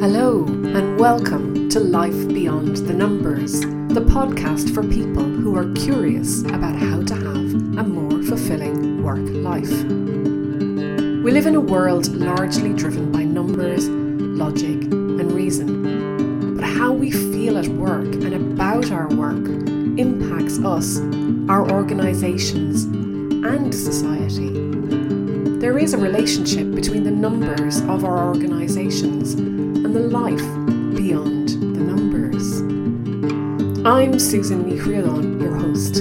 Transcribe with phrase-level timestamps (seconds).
[0.00, 6.42] Hello, and welcome to Life Beyond the Numbers, the podcast for people who are curious
[6.42, 9.68] about how to have a more fulfilling work life.
[11.24, 16.54] We live in a world largely driven by numbers, logic, and reason.
[16.54, 19.48] But how we feel at work and about our work
[19.98, 21.00] impacts us,
[21.50, 24.77] our organisations, and society.
[25.58, 30.38] There is a relationship between the numbers of our organisations and the life
[30.94, 32.60] beyond the numbers.
[33.84, 35.96] I'm Susan Mihrialon, your host.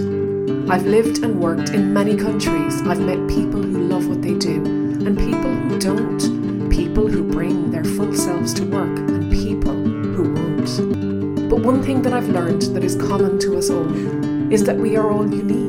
[0.71, 2.83] I've lived and worked in many countries.
[2.83, 7.71] I've met people who love what they do and people who don't, people who bring
[7.71, 11.49] their full selves to work and people who won't.
[11.49, 14.95] But one thing that I've learned that is common to us all is that we
[14.97, 15.66] are all unique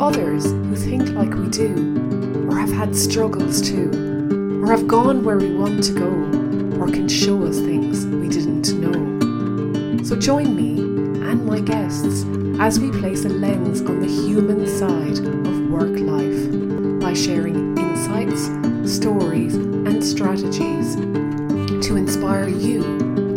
[0.00, 5.38] others who think like we do, or have had struggles too, or have gone where
[5.38, 6.08] we want to go,
[6.80, 10.04] or can show us things we didn't know.
[10.04, 10.78] So join me
[11.28, 12.24] and my guests
[12.60, 18.44] as we place a lens on the human side of work life by sharing insights,
[18.90, 20.96] stories, and strategies
[21.86, 23.27] to inspire you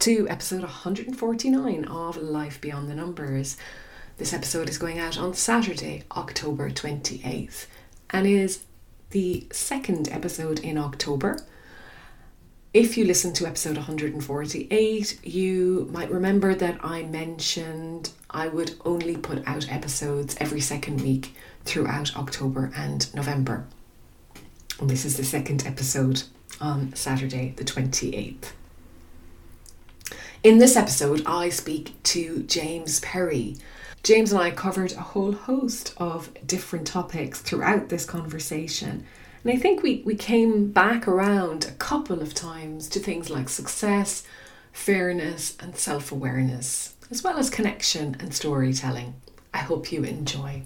[0.00, 3.58] to episode 149 of Life Beyond the Numbers.
[4.16, 7.66] This episode is going out on Saturday, October 28th,
[8.08, 8.60] and is
[9.10, 11.38] the second episode in October.
[12.72, 19.18] If you listen to episode 148, you might remember that I mentioned I would only
[19.18, 21.34] put out episodes every second week
[21.66, 23.66] throughout October and November.
[24.80, 26.22] And this is the second episode
[26.58, 28.52] on Saturday, the 28th.
[30.42, 33.58] In this episode, I speak to James Perry.
[34.02, 39.04] James and I covered a whole host of different topics throughout this conversation.
[39.44, 43.50] And I think we, we came back around a couple of times to things like
[43.50, 44.26] success,
[44.72, 49.12] fairness, and self awareness, as well as connection and storytelling.
[49.52, 50.62] I hope you enjoy.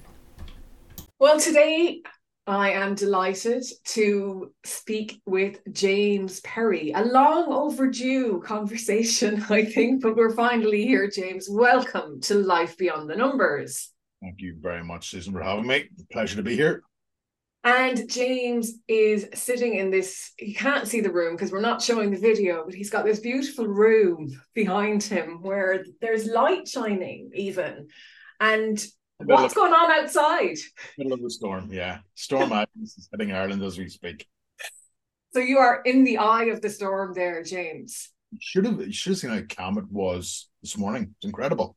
[1.19, 2.03] Well, today
[2.47, 6.93] I am delighted to speak with James Perry.
[6.95, 11.49] A long overdue conversation, I think, but we're finally here, James.
[11.51, 13.91] Welcome to Life Beyond the Numbers.
[14.23, 15.89] Thank you very much, Susan, for having me.
[16.13, 16.83] Pleasure to be here.
[17.65, 22.11] And James is sitting in this, you can't see the room because we're not showing
[22.11, 27.89] the video, but he's got this beautiful room behind him where there's light shining, even.
[28.39, 28.85] And
[29.19, 30.57] What's of, going on outside?
[30.99, 31.99] Middle of the storm, yeah.
[32.15, 34.27] Storm Agnes is hitting Ireland as we speak.
[35.33, 38.11] So you are in the eye of the storm there, James.
[38.31, 41.15] You should have you should have seen how calm it was this morning.
[41.17, 41.77] It's incredible.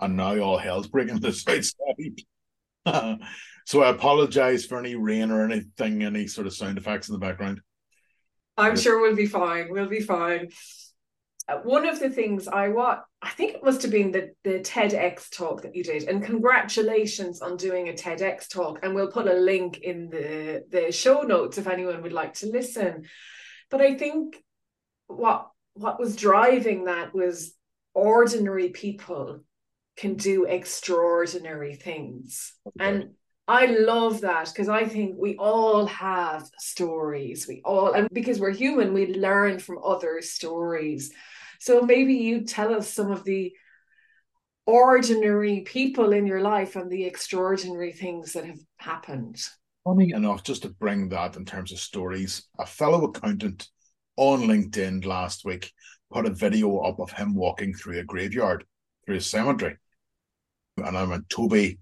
[0.00, 1.46] And now all hell's breaking loose
[2.86, 3.18] outside.
[3.66, 7.18] so I apologize for any rain or anything, any sort of sound effects in the
[7.18, 7.60] background.
[8.56, 9.70] I'm sure we'll be fine.
[9.70, 10.48] We'll be fine.
[11.48, 14.60] Uh, one of the things I what I think it must have been the the
[14.60, 18.80] TEDx talk that you did, and congratulations on doing a TEDx talk.
[18.82, 22.46] And we'll put a link in the the show notes if anyone would like to
[22.46, 23.04] listen.
[23.70, 24.36] But I think
[25.06, 27.54] what what was driving that was
[27.94, 29.40] ordinary people
[29.96, 32.86] can do extraordinary things, okay.
[32.88, 33.10] and
[33.48, 37.46] I love that because I think we all have stories.
[37.48, 41.12] We all, and because we're human, we learn from other stories.
[41.58, 43.52] So maybe you tell us some of the
[44.66, 49.40] ordinary people in your life and the extraordinary things that have happened.
[49.84, 53.68] Funny enough, just to bring that in terms of stories, a fellow accountant
[54.16, 55.72] on LinkedIn last week
[56.12, 58.64] put a video up of him walking through a graveyard,
[59.06, 59.76] through a cemetery.
[60.76, 61.78] And I went, Toby,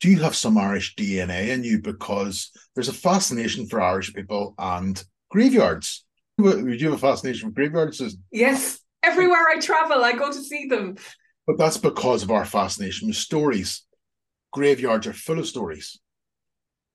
[0.00, 1.80] do you have some Irish DNA in you?
[1.80, 6.04] Because there's a fascination for Irish people and graveyards.
[6.38, 8.16] Would you have a fascination for graveyards?
[8.30, 10.96] Yes, Everywhere I travel, I go to see them.
[11.46, 13.84] But that's because of our fascination with stories.
[14.52, 15.98] Graveyards are full of stories.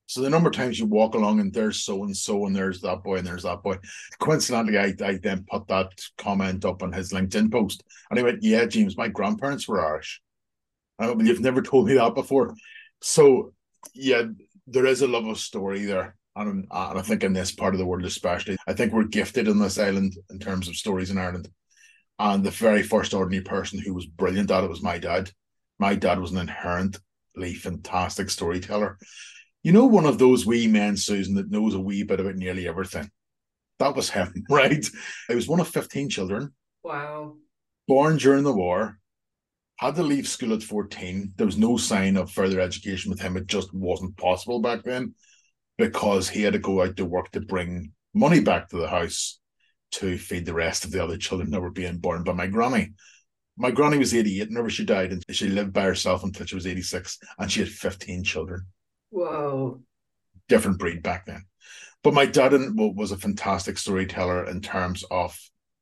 [0.08, 2.80] So the number of times you walk along and there's so and so and there's
[2.82, 3.78] that boy and there's that boy.
[4.20, 7.84] Coincidentally, I, I then put that comment up on his LinkedIn post.
[8.10, 10.22] And he went, Yeah, James, my grandparents were Irish.
[10.98, 12.56] I went, You've never told me that before.
[13.02, 13.54] So
[13.94, 14.24] yeah,
[14.66, 16.16] there is a love of story there.
[16.38, 19.50] And, and I think in this part of the world especially, I think we're gifted
[19.50, 21.50] in this island in terms of stories in Ireland.
[22.20, 25.32] And the very first ordinary person who was brilliant at it was my dad.
[25.80, 28.98] My dad was an inherently fantastic storyteller.
[29.62, 32.68] You know, one of those wee men, Susan, that knows a wee bit about nearly
[32.68, 33.10] everything.
[33.80, 34.86] That was him, right?
[35.30, 36.54] I was one of 15 children.
[36.84, 37.36] Wow.
[37.88, 39.00] Born during the war,
[39.78, 41.34] had to leave school at 14.
[41.36, 43.38] There was no sign of further education with him.
[43.38, 45.14] It just wasn't possible back then
[45.78, 49.40] because he had to go out to work to bring money back to the house
[49.92, 52.94] to feed the rest of the other children that were being born by my granny.
[53.58, 56.68] My granny was 88 whenever she died, and she lived by herself until she was
[56.68, 58.68] 86, and she had 15 children.
[59.10, 59.82] Whoa.
[60.48, 61.44] Different breed back then.
[62.04, 65.38] But my dad was a fantastic storyteller in terms of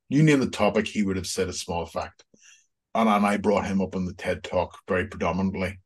[0.09, 2.23] you name the topic, he would have said a small fact.
[2.93, 5.79] And, and I brought him up on the TED Talk very predominantly.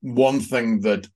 [0.00, 1.08] One thing that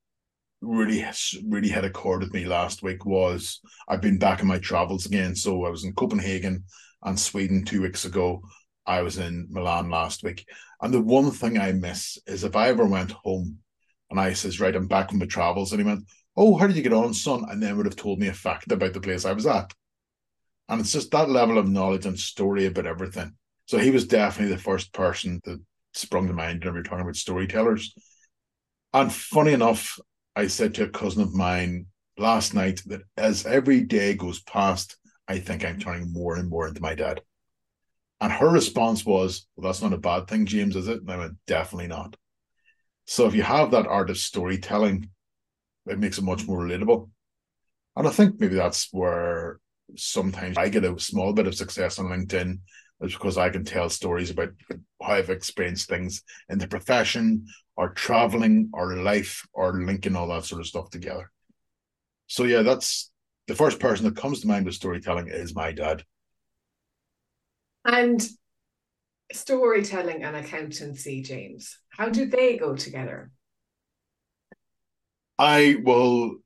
[0.61, 1.05] really
[1.47, 5.07] really had a chord with me last week was I've been back in my travels
[5.07, 5.35] again.
[5.35, 6.65] So I was in Copenhagen
[7.03, 8.43] and Sweden two weeks ago.
[8.87, 10.47] I was in Milan last week.
[10.81, 13.59] And the one thing I miss is if I ever went home
[14.11, 16.05] and I says, Right, I'm back from my travels, and he went,
[16.37, 17.45] Oh, how did you get on, son?
[17.49, 19.73] And then would have told me a fact about the place I was at.
[20.69, 23.33] And it's just that level of knowledge and story about everything.
[23.67, 25.61] So he was definitely the first person that
[25.95, 27.93] sprung to mind whenever you're talking about storytellers.
[28.95, 29.99] And funny enough,
[30.37, 31.87] I said to a cousin of mine
[32.17, 34.97] last night that as every day goes past,
[35.27, 37.23] I think I'm turning more and more into my dad.
[38.21, 41.01] And her response was, Well, that's not a bad thing, James, is it?
[41.01, 42.17] And I went, Definitely not.
[43.07, 45.11] So if you have that art of storytelling,
[45.87, 47.09] it makes it much more relatable.
[47.97, 49.61] And I think maybe that's where
[49.97, 52.59] sometimes I get a small bit of success on LinkedIn
[53.01, 54.51] is because I can tell stories about
[55.03, 57.47] how I've experienced things in the profession
[57.79, 61.31] or traveling or life or linking all that sort of stuff together.
[62.27, 63.13] So yeah, that's
[63.47, 66.03] the first person that comes to mind with storytelling is my dad.
[67.85, 68.21] And
[69.33, 73.31] storytelling and accountancy, James, how do they go together?
[75.39, 76.39] I will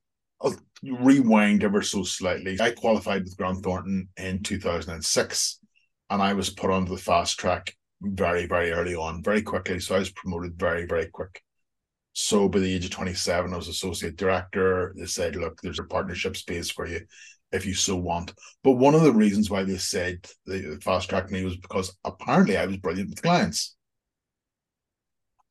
[0.43, 2.61] I'll rewind ever so slightly.
[2.61, 5.61] I qualified with Grant Thornton in 2006
[6.11, 9.81] and I was put onto the fast track very, very early on, very quickly.
[9.81, 11.43] So I was promoted very, very quick.
[12.15, 14.95] So by the age of 27, I was associate director.
[14.97, 17.01] They said, look, there's a partnership space for you
[17.53, 18.33] if you so want.
[18.65, 22.57] But one of the reasons why they said they fast tracked me was because apparently
[22.57, 23.77] I was brilliant with clients.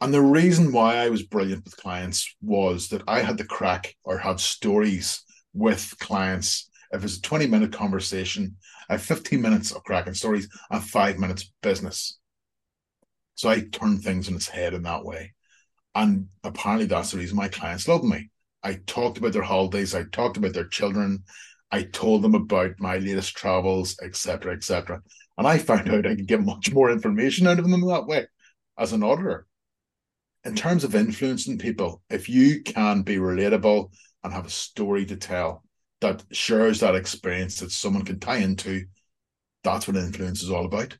[0.01, 3.95] And the reason why I was brilliant with clients was that I had the crack
[4.03, 6.69] or had stories with clients.
[6.91, 8.57] If it's a 20 minute conversation,
[8.89, 12.17] I have 15 minutes of cracking stories and five minutes business.
[13.35, 15.33] So I turn things in its head in that way.
[15.95, 18.29] And apparently that's the reason my clients love me.
[18.63, 21.23] I talked about their holidays, I talked about their children,
[21.71, 25.01] I told them about my latest travels, etc., etc.
[25.37, 28.27] And I found out I could get much more information out of them that way
[28.77, 29.47] as an auditor.
[30.43, 33.91] In terms of influencing people, if you can be relatable
[34.23, 35.63] and have a story to tell
[36.01, 38.85] that shares that experience that someone can tie into,
[39.63, 40.97] that's what influence is all about.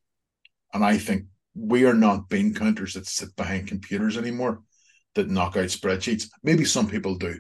[0.74, 4.62] And I think we are not bean counters that sit behind computers anymore
[5.16, 6.30] that knock out spreadsheets.
[6.44, 7.36] Maybe some people do,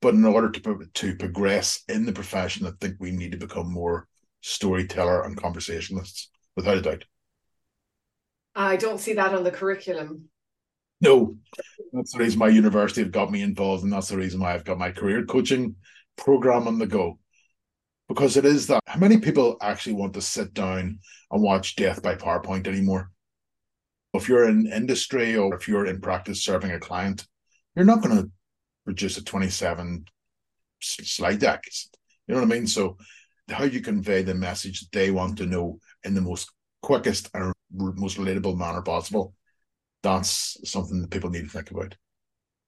[0.00, 3.72] but in order to to progress in the profession, I think we need to become
[3.72, 4.06] more
[4.40, 7.04] storyteller and conversationalists, without a doubt.
[8.54, 10.28] I don't see that on the curriculum.
[11.00, 11.36] No,
[11.92, 14.64] that's the reason my university have got me involved, and that's the reason why I've
[14.64, 15.74] got my career coaching
[16.16, 17.18] program on the go.
[18.08, 22.02] Because it is that how many people actually want to sit down and watch death
[22.02, 23.10] by PowerPoint anymore?
[24.16, 27.26] If you're in industry or if you're in practice serving a client,
[27.74, 28.30] you're not going to
[28.84, 30.06] produce a 27
[30.80, 31.64] slide deck.
[32.26, 32.66] You know what I mean?
[32.66, 32.96] So,
[33.48, 36.50] how you convey the message they want to know in the most
[36.82, 39.34] quickest and most relatable manner possible,
[40.02, 41.96] that's something that people need to think about.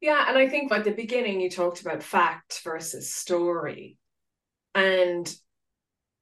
[0.00, 3.98] Yeah, and I think at the beginning you talked about fact versus story.
[4.74, 5.32] And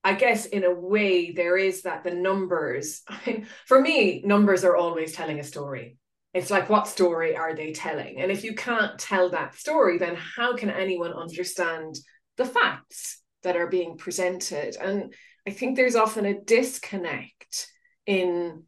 [0.07, 3.03] I guess in a way there is that the numbers.
[3.09, 5.97] I mean, for me, numbers are always telling a story.
[6.33, 8.21] It's like, what story are they telling?
[8.21, 11.97] And if you can't tell that story, then how can anyone understand
[12.37, 14.77] the facts that are being presented?
[14.77, 15.13] And
[15.45, 17.67] I think there's often a disconnect
[18.07, 18.63] in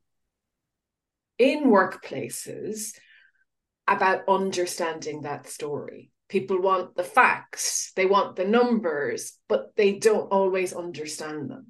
[1.38, 2.98] in workplaces
[3.86, 10.30] about understanding that story people want the facts, they want the numbers, but they don't
[10.30, 11.68] always understand them.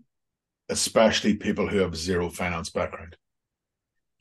[0.68, 3.16] Especially people who have zero finance background.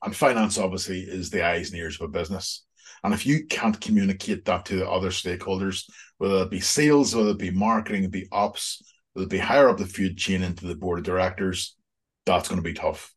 [0.03, 2.65] And finance obviously is the eyes and ears of a business.
[3.03, 5.83] And if you can't communicate that to the other stakeholders,
[6.17, 8.81] whether it be sales, whether it be marketing, it be ops,
[9.13, 11.75] whether it be higher up the food chain into the board of directors,
[12.25, 13.13] that's going to be tough.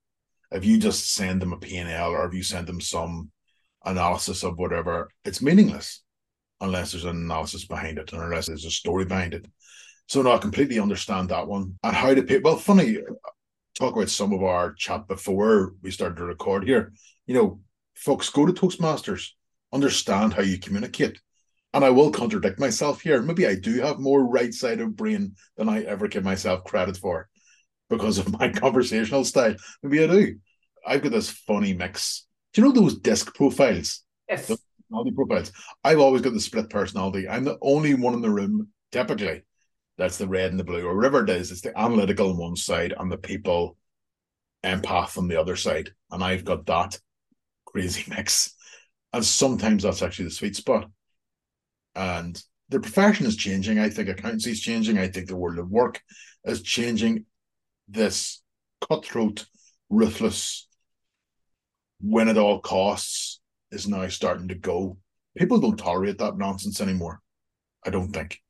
[0.51, 3.31] If you just send them a P&L or if you send them some
[3.85, 6.03] analysis of whatever, it's meaningless
[6.61, 9.47] unless there's an analysis behind it and unless there's a story behind it.
[10.07, 11.79] So no, I completely understand that one.
[11.83, 12.51] And how to people?
[12.51, 12.99] Well, funny
[13.79, 16.93] talk about some of our chat before we started to record here.
[17.27, 17.61] You know,
[17.95, 19.31] folks, go to Toastmasters,
[19.73, 21.21] understand how you communicate.
[21.73, 23.23] And I will contradict myself here.
[23.23, 26.97] Maybe I do have more right side of brain than I ever give myself credit
[26.97, 27.29] for
[27.89, 29.55] because of my conversational style.
[29.83, 30.37] Maybe I do.
[30.87, 32.27] I've got this funny mix.
[32.53, 34.03] Do you know those disc profiles?
[34.29, 34.51] Yes.
[34.91, 35.53] Personality profiles.
[35.85, 37.29] I've always got the split personality.
[37.29, 39.43] I'm the only one in the room, typically,
[39.97, 41.51] that's the red and the blue, or whatever it is.
[41.51, 43.77] It's the analytical on one side and the people
[44.65, 45.91] empath on the other side.
[46.11, 46.99] And I've got that
[47.65, 48.55] crazy mix.
[49.13, 50.89] And sometimes that's actually the sweet spot.
[51.95, 53.79] And the profession is changing.
[53.79, 54.99] I think accountancy is changing.
[54.99, 56.01] I think the world of work
[56.45, 57.27] is changing.
[57.89, 58.41] This
[58.89, 59.47] cutthroat,
[59.89, 60.69] ruthless,
[62.01, 63.40] win at all costs
[63.71, 64.97] is now starting to go.
[65.37, 67.21] People don't tolerate that nonsense anymore.
[67.85, 68.41] I don't think.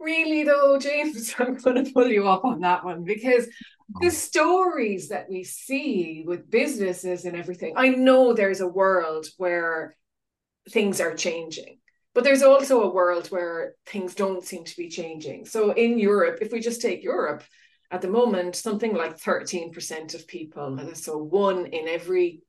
[0.00, 3.98] Really, though, James, I'm going to pull you up on that one because oh.
[4.02, 9.96] the stories that we see with businesses and everything, I know there's a world where
[10.70, 11.78] things are changing,
[12.14, 15.46] but there's also a world where things don't seem to be changing.
[15.46, 17.42] So in Europe, if we just take Europe
[17.90, 22.42] at the moment, something like 13% of people, so one in every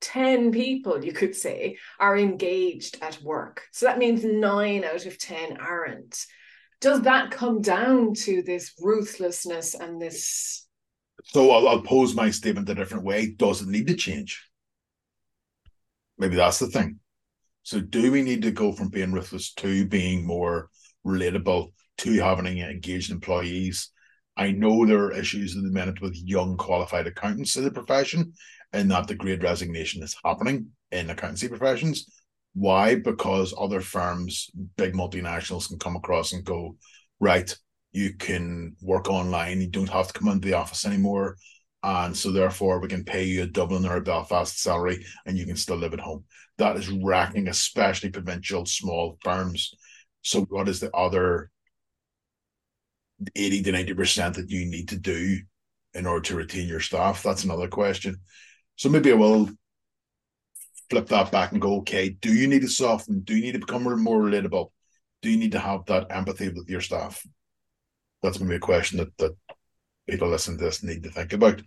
[0.00, 3.62] 10 people, you could say, are engaged at work.
[3.72, 6.24] So that means nine out of 10 aren't.
[6.80, 10.66] Does that come down to this ruthlessness and this?
[11.24, 13.30] So I'll, I'll pose my statement a different way.
[13.30, 14.44] Does it need to change?
[16.16, 17.00] Maybe that's the thing.
[17.62, 20.70] So do we need to go from being ruthless to being more
[21.06, 23.90] relatable to having engaged employees?
[24.36, 28.34] I know there are issues in the minute with young qualified accountants in the profession,
[28.72, 32.06] and that the great resignation is happening in accountancy professions.
[32.54, 32.96] Why?
[32.96, 36.76] Because other firms, big multinationals, can come across and go,
[37.20, 37.54] right,
[37.92, 41.36] you can work online, you don't have to come into the office anymore.
[41.82, 45.46] And so therefore we can pay you a Dublin or a Belfast salary and you
[45.46, 46.24] can still live at home.
[46.58, 49.72] That is racking, especially provincial small firms.
[50.22, 51.50] So what is the other
[53.34, 55.38] 80 to 90% that you need to do
[55.94, 57.22] in order to retain your staff?
[57.22, 58.16] That's another question.
[58.78, 59.50] So maybe I will
[60.88, 63.20] flip that back and go, okay, do you need to soften?
[63.20, 64.70] Do you need to become more relatable?
[65.20, 67.26] Do you need to have that empathy with your staff?
[68.22, 69.36] That's maybe a question that, that
[70.08, 71.60] people listening to this need to think about.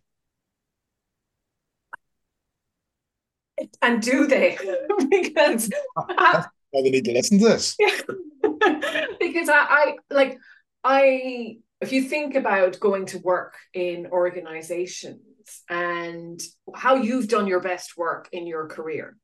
[3.82, 4.58] And do they?
[5.10, 5.70] because
[6.18, 7.75] That's why they need to listen to this.
[9.20, 10.38] because I, I like
[10.82, 15.22] I if you think about going to work in organizations
[15.70, 16.40] and
[16.76, 19.18] how you've done your best work in your career.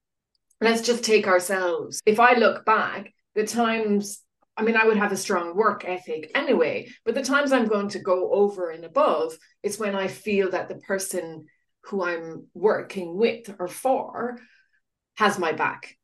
[0.59, 2.01] Let's just take ourselves.
[2.05, 4.23] If I look back, the times,
[4.55, 7.89] I mean, I would have a strong work ethic anyway, but the times I'm going
[7.89, 11.45] to go over and above, it's when I feel that the person
[11.83, 14.39] who I'm working with or for
[15.15, 15.95] has my back.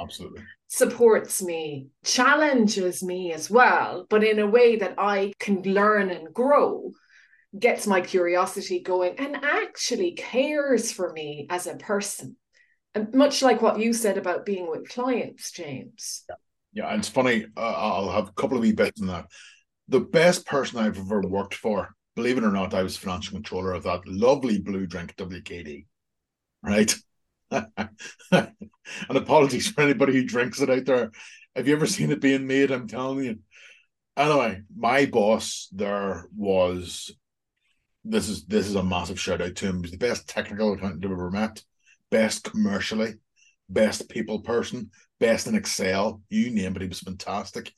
[0.00, 0.42] Absolutely.
[0.66, 6.34] Supports me, challenges me as well, but in a way that I can learn and
[6.34, 6.92] grow
[7.58, 12.36] gets my curiosity going and actually cares for me as a person.
[12.94, 16.24] And much like what you said about being with clients, James.
[16.28, 16.34] Yeah,
[16.72, 17.46] yeah it's funny.
[17.56, 19.26] Uh, I'll have a couple of wee bits in that.
[19.88, 23.72] The best person I've ever worked for, believe it or not, I was financial controller
[23.72, 25.86] of that lovely blue drink WKD,
[26.62, 26.94] right?
[27.50, 28.48] and
[29.10, 31.10] apologies for anybody who drinks it out there.
[31.54, 32.70] Have you ever seen it being made?
[32.70, 33.38] I'm telling you.
[34.16, 37.12] Anyway, my boss there was
[38.04, 39.82] this is this is a massive shout out to him.
[39.82, 41.62] He's the best technical accountant I've ever met,
[42.10, 43.14] best commercially,
[43.68, 46.82] best people person, best in Excel, you name it.
[46.82, 47.72] He was fantastic.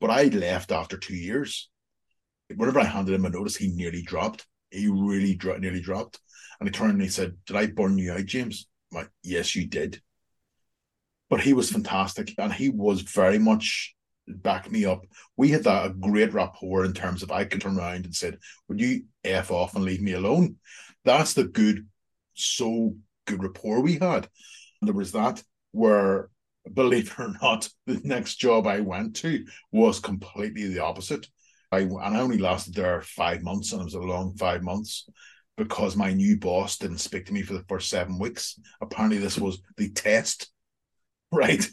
[0.00, 1.70] But I left after two years.
[2.54, 4.46] Whenever I handed him a notice, he nearly dropped.
[4.70, 6.18] He really dro- nearly dropped.
[6.58, 8.66] And he turned and he said, Did I burn you out, James?
[8.90, 10.00] I'm like, yes, you did.
[11.28, 12.34] But he was fantastic.
[12.38, 13.94] And he was very much
[14.26, 15.04] back me up.
[15.36, 18.38] We had that a great rapport in terms of I could turn around and said,
[18.68, 20.56] Would you F off and leave me alone?
[21.04, 21.86] That's the good,
[22.34, 22.96] so
[23.26, 24.28] good rapport we had.
[24.82, 26.30] There was that where,
[26.72, 31.26] believe it or not, the next job I went to was completely the opposite.
[31.72, 35.08] I and I only lasted there five months, and it was a long five months
[35.56, 38.58] because my new boss didn't speak to me for the first seven weeks.
[38.80, 40.50] Apparently, this was the test,
[41.32, 41.66] right?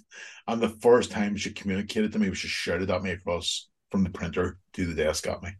[0.47, 4.09] And the first time she communicated to me she shouted at me across from the
[4.09, 5.51] printer to the desk at me.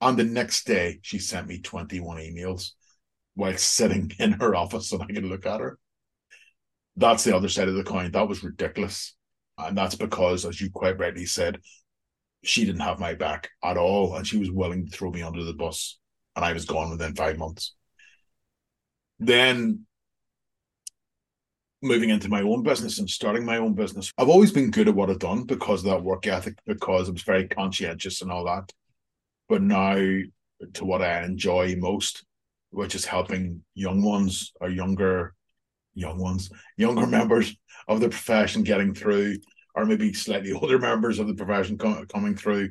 [0.00, 2.72] On the next day, she sent me 21 emails
[3.34, 5.78] while sitting in her office and I could look at her.
[6.96, 8.10] That's the other side of the coin.
[8.10, 9.14] That was ridiculous.
[9.56, 11.58] And that's because, as you quite rightly said,
[12.44, 14.14] she didn't have my back at all.
[14.14, 15.98] And she was willing to throw me under the bus
[16.36, 17.74] and I was gone within five months.
[19.18, 19.86] Then
[21.82, 24.12] moving into my own business and starting my own business.
[24.18, 27.12] I've always been good at what I've done because of that work ethic, because I
[27.12, 28.72] was very conscientious and all that.
[29.48, 32.24] But now to what I enjoy most,
[32.70, 35.34] which is helping young ones or younger
[35.94, 37.56] young ones, younger members
[37.86, 39.36] of the profession getting through,
[39.74, 42.70] or maybe slightly older members of the profession com- coming through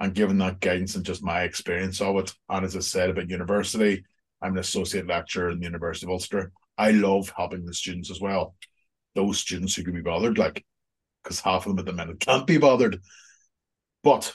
[0.00, 2.34] and giving that guidance and just my experience of it.
[2.48, 4.04] And as I said about university,
[4.40, 6.52] I'm an associate lecturer in the University of Ulster.
[6.78, 8.54] I love helping the students as well.
[9.14, 10.64] Those students who can be bothered, like,
[11.22, 13.00] because half of them at the minute can't be bothered.
[14.02, 14.34] But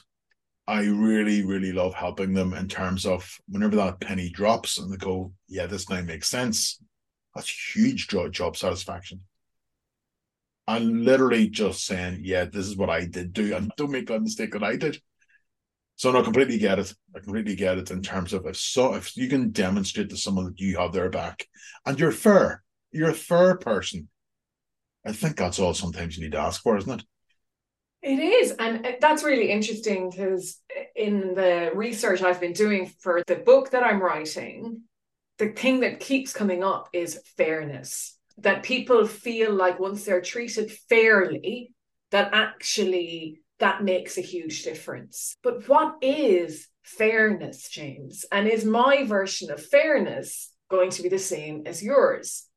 [0.67, 4.97] I really, really love helping them in terms of whenever that penny drops and they
[4.97, 6.81] go, yeah, this now makes sense.
[7.35, 9.21] That's huge job, satisfaction.
[10.67, 13.55] And literally just saying, yeah, this is what I did do.
[13.55, 15.01] And don't make that mistake that I did.
[15.97, 16.93] So no, I completely get it.
[17.15, 20.45] I completely get it in terms of if so if you can demonstrate to someone
[20.45, 21.45] that you have their back
[21.85, 24.07] and you're fair, you're a fair person.
[25.03, 27.05] I think that's all sometimes you need to ask for, isn't it?
[28.03, 28.51] It is.
[28.51, 33.35] And uh, that's really interesting because uh, in the research I've been doing for the
[33.35, 34.83] book that I'm writing,
[35.39, 38.15] the thing that keeps coming up is fairness.
[38.37, 41.73] That people feel like once they're treated fairly,
[42.11, 45.35] that actually that makes a huge difference.
[45.43, 48.25] But what is fairness, James?
[48.31, 52.47] And is my version of fairness going to be the same as yours?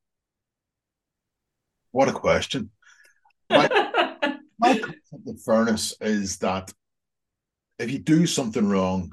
[1.92, 2.70] What a question.
[3.48, 3.68] My,
[4.58, 6.72] my concept of fairness is that
[7.78, 9.12] if you do something wrong,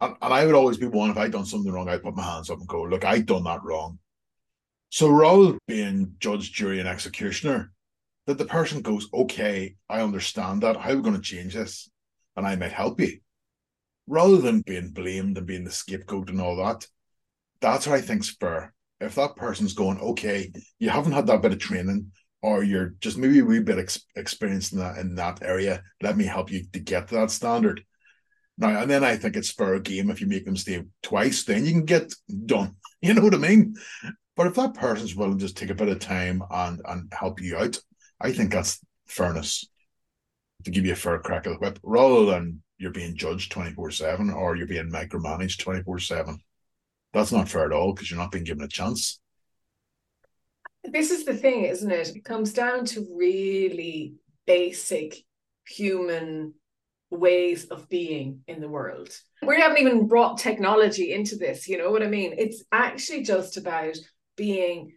[0.00, 2.22] and, and I would always be one, if I'd done something wrong, I'd put my
[2.22, 3.98] hands up and go, look, I'd done that wrong.
[4.90, 7.72] So rather than being judge, jury, and executioner,
[8.28, 10.76] that the person goes, okay, I understand that.
[10.76, 11.88] How are we going to change this?
[12.36, 13.20] And I might help you.
[14.06, 16.86] Rather than being blamed and being the scapegoat and all that,
[17.62, 18.74] that's what I think's fair.
[19.00, 22.12] If that person's going, okay, you haven't had that bit of training,
[22.42, 26.16] or you're just maybe a wee bit ex- experienced in that in that area, let
[26.16, 27.82] me help you to get to that standard.
[28.58, 31.64] Now, and then I think it's fair game if you make them stay twice, then
[31.64, 32.12] you can get
[32.44, 32.76] done.
[33.00, 33.76] You know what I mean?
[34.36, 37.40] But if that person's willing to just take a bit of time and and help
[37.40, 37.78] you out,
[38.20, 39.68] I think that's fairness
[40.64, 43.90] to give you a fair crack of the whip rather than you're being judged 24
[43.90, 46.38] 7 or you're being micromanaged 24 7.
[47.12, 49.20] That's not fair at all because you're not being given a chance.
[50.84, 52.16] This is the thing, isn't it?
[52.16, 54.14] It comes down to really
[54.46, 55.16] basic
[55.66, 56.54] human
[57.10, 59.10] ways of being in the world.
[59.42, 62.34] We haven't even brought technology into this, you know what I mean?
[62.36, 63.96] It's actually just about
[64.36, 64.92] being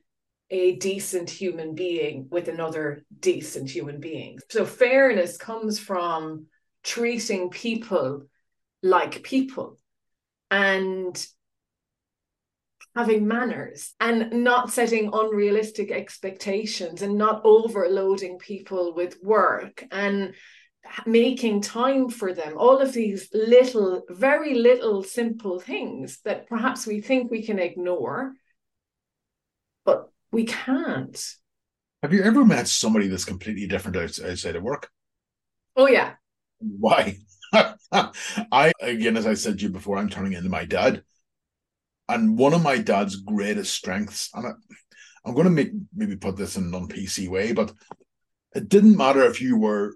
[0.52, 4.38] a decent human being with another decent human being.
[4.50, 6.48] So fairness comes from
[6.84, 8.24] treating people
[8.84, 9.80] like people
[10.50, 11.26] and
[12.96, 20.34] having manners and not setting unrealistic expectations and not overloading people with work and
[21.06, 27.00] making time for them all of these little very little simple things that perhaps we
[27.00, 28.34] think we can ignore
[30.32, 31.36] we can't.
[32.02, 34.90] Have you ever met somebody that's completely different outside of work?
[35.76, 36.14] Oh yeah.
[36.60, 37.18] Why?
[37.92, 41.04] I again, as I said to you before, I'm turning into my dad,
[42.08, 44.52] and one of my dad's greatest strengths, and I,
[45.26, 47.74] I'm going to make maybe put this in an non-PC way, but
[48.56, 49.96] it didn't matter if you were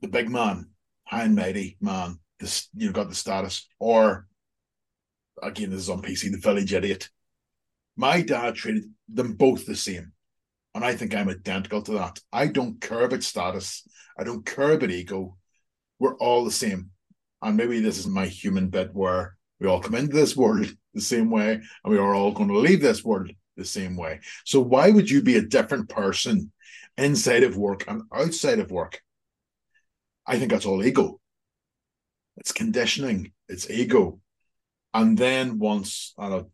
[0.00, 0.70] the big man,
[1.06, 4.26] high and mighty man, this you've got the status, or
[5.42, 7.08] again, this is on PC, the village idiot.
[7.98, 10.12] My dad treated them both the same.
[10.72, 12.20] And I think I'm identical to that.
[12.32, 13.82] I don't care about status.
[14.16, 15.36] I don't care about ego.
[15.98, 16.90] We're all the same.
[17.42, 21.00] And maybe this is my human bit where we all come into this world the
[21.00, 24.20] same way and we are all going to leave this world the same way.
[24.44, 26.52] So why would you be a different person
[26.96, 29.02] inside of work and outside of work?
[30.24, 31.18] I think that's all ego.
[32.36, 34.20] It's conditioning, it's ego.
[34.94, 36.50] And then once, and I'll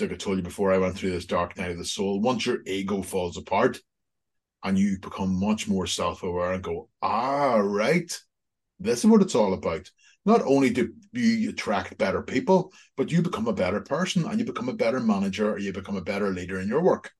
[0.00, 2.20] like I told you before, I went through this dark night of the soul.
[2.20, 3.80] Once your ego falls apart
[4.62, 8.16] and you become much more self aware and go, ah, right,
[8.78, 9.90] this is what it's all about.
[10.24, 14.44] Not only do you attract better people, but you become a better person and you
[14.44, 17.10] become a better manager or you become a better leader in your work.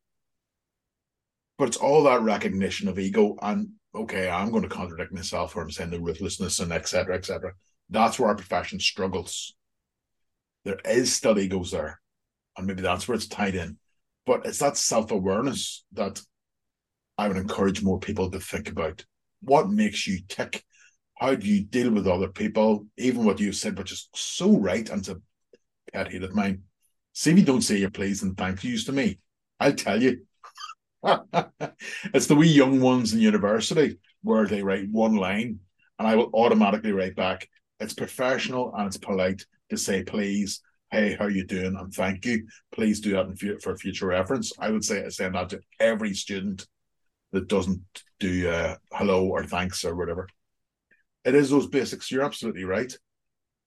[1.57, 3.37] But it's all that recognition of ego.
[3.41, 7.17] And okay, I'm going to contradict myself or I'm saying the ruthlessness and etc.
[7.17, 7.53] etc.
[7.91, 9.57] That's where our profession struggles.
[10.65, 12.01] There is still egos there
[12.59, 13.79] and maybe that's where it's tied in.
[14.27, 16.21] But it's that self awareness that
[17.17, 19.05] I would encourage more people to think about.
[19.41, 20.65] What makes you tick?
[21.19, 22.87] How do you deal with other people?
[22.99, 25.23] Even what you said, which is so right and to
[25.93, 26.63] pet hate of mine.
[27.13, 29.19] See if you don't say your please and thank yous to me.
[29.59, 30.27] I'll tell you.
[31.03, 35.61] it's the wee young ones in university where they write one line
[35.99, 37.49] and I will automatically write back.
[37.81, 42.47] It's professional and it's polite to say please, hey, how you doing, and thank you.
[42.73, 44.53] Please do that for future reference.
[44.59, 46.67] I would say I send that to every student
[47.33, 47.83] that doesn't
[48.21, 50.29] do uh, hello or thanks or whatever.
[51.25, 52.11] It is those basics.
[52.11, 52.93] You're absolutely right.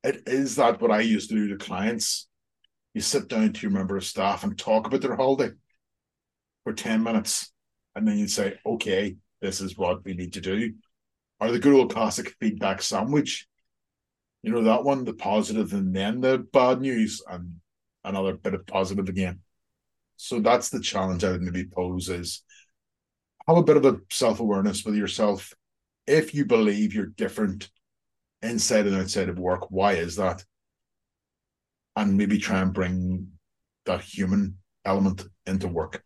[0.04, 2.28] It is that what I used to do to clients.
[2.94, 5.52] You sit down to your member of staff and talk about their holiday
[6.64, 7.52] for 10 minutes.
[7.96, 10.74] And then you'd say, okay, this is what we need to do.
[11.40, 13.48] Or the good old classic feedback sandwich.
[14.44, 17.58] You know, that one, the positive and then the bad news and
[18.04, 19.40] another bit of positive again.
[20.18, 22.44] So that's the challenge I would maybe pose is
[23.48, 25.54] have a bit of a self-awareness with yourself.
[26.08, 27.70] If you believe you're different
[28.42, 30.44] inside and outside of work, why is that?
[31.96, 33.28] And maybe try and bring
[33.86, 36.04] that human element into work.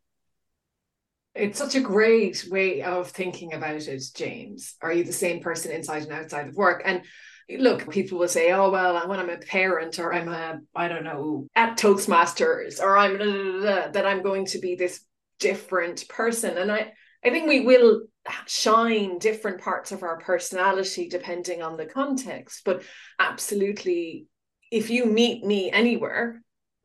[1.33, 4.75] It's such a great way of thinking about it, James.
[4.81, 6.81] Are you the same person inside and outside of work?
[6.85, 7.03] And
[7.49, 11.03] look, people will say, oh, well, when I'm a parent or I'm a, I don't
[11.03, 15.05] know, at Toastmasters or I'm, blah, blah, blah, that I'm going to be this
[15.39, 16.57] different person.
[16.57, 18.03] And I, I think we will
[18.47, 22.61] shine different parts of our personality depending on the context.
[22.65, 22.83] But
[23.19, 24.27] absolutely,
[24.71, 26.41] if you meet me anywhere,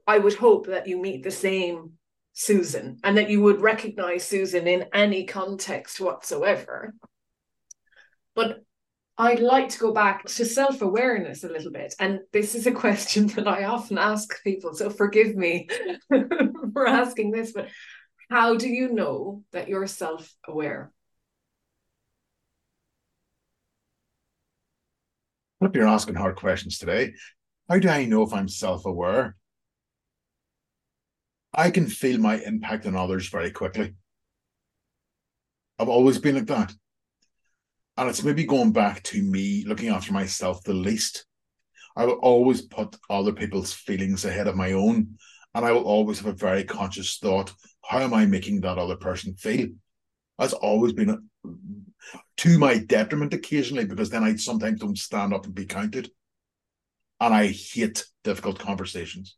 [0.06, 1.92] I would hope that you meet the same
[2.32, 6.94] Susan and that you would recognize Susan in any context whatsoever.
[8.34, 8.62] But
[9.20, 11.94] I'd like to go back to self awareness a little bit.
[12.00, 14.72] And this is a question that I often ask people.
[14.72, 15.68] So forgive me
[16.72, 17.68] for asking this, but
[18.30, 20.90] how do you know that you're self aware?
[25.60, 27.12] I hope you're asking hard questions today.
[27.68, 29.36] How do I know if I'm self aware?
[31.52, 33.96] I can feel my impact on others very quickly.
[35.78, 36.72] I've always been like that.
[38.00, 41.26] And it's maybe going back to me looking after myself the least.
[41.94, 45.18] I will always put other people's feelings ahead of my own.
[45.54, 47.52] And I will always have a very conscious thought
[47.86, 49.68] how am I making that other person feel?
[50.38, 51.28] That's always been
[52.38, 56.10] to my detriment occasionally because then I sometimes don't stand up and be counted.
[57.20, 59.36] And I hate difficult conversations.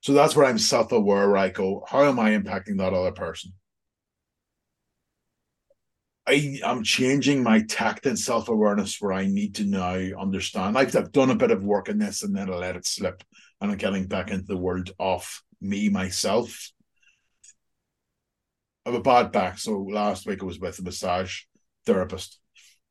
[0.00, 3.12] So that's where I'm self aware, where I go, how am I impacting that other
[3.12, 3.54] person?
[6.26, 10.78] I am changing my tact and self awareness where I need to now understand.
[10.78, 13.22] I've, I've done a bit of work in this and then I let it slip,
[13.60, 16.70] and I'm getting back into the world of me myself.
[18.84, 21.42] I have a bad back, so last week I was with a massage
[21.86, 22.38] therapist.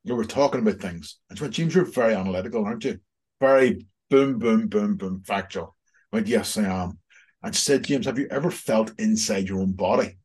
[0.04, 2.98] We were talking about things, and she went, "James, you're very analytical, aren't you?
[3.40, 5.74] Very boom, boom, boom, boom, factual."
[6.12, 6.98] I went, "Yes, I am."
[7.42, 10.18] And she said, James, have you ever felt inside your own body?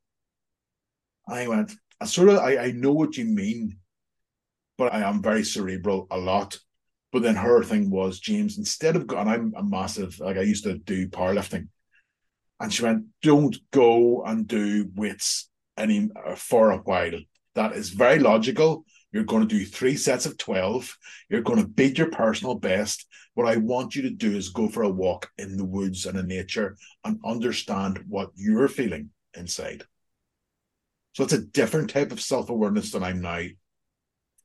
[1.27, 3.77] I went, I sort of, I, I know what you mean,
[4.77, 6.59] but I am very cerebral a lot.
[7.11, 10.65] But then her thing was, James, instead of going, I'm a massive, like I used
[10.65, 11.69] to do powerlifting.
[12.59, 17.19] And she went, don't go and do weights any uh, for a while.
[17.55, 18.85] That is very logical.
[19.11, 20.95] You're going to do three sets of 12.
[21.29, 23.05] You're going to beat your personal best.
[23.35, 26.17] What I want you to do is go for a walk in the woods and
[26.17, 29.83] in nature and understand what you're feeling inside.
[31.17, 33.41] So it's a different type of self awareness that I'm now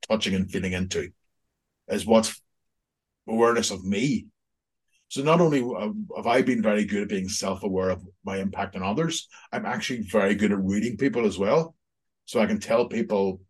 [0.09, 1.11] touching and feeling into,
[1.89, 2.41] is what's
[3.29, 4.29] awareness of me.
[5.09, 5.61] So not only
[6.17, 9.67] have I been very good at being self aware of my impact on others, I'm
[9.67, 11.77] actually very good at reading people as well.
[12.25, 13.43] So I can tell people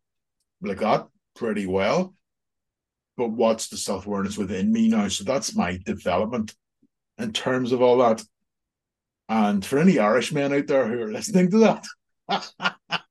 [0.60, 1.06] like that
[1.36, 2.16] pretty well.
[3.16, 5.06] But what's the self awareness within me now?
[5.06, 6.56] So that's my development
[7.18, 8.20] in terms of all that.
[9.28, 11.78] And for any Irishmen out there who are listening to
[12.28, 12.74] that,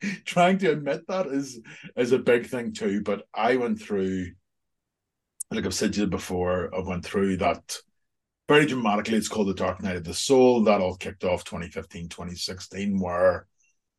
[0.24, 1.60] trying to admit that is
[1.96, 3.02] is a big thing too.
[3.02, 4.26] But I went through,
[5.50, 7.76] like I've said to you before, I went through that
[8.48, 9.16] very dramatically.
[9.16, 10.64] It's called the Dark Night of the Soul.
[10.64, 13.46] That all kicked off 2015, 2016, where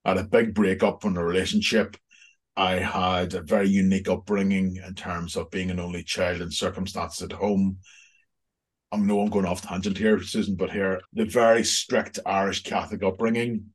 [0.05, 1.97] I had a big breakup from the relationship
[2.59, 7.21] I had a very unique upbringing in terms of being an only child and circumstances
[7.21, 7.77] at home.
[8.91, 13.01] I know I'm going off tangent here, Susan, but here the very strict Irish Catholic
[13.01, 13.67] upbringing,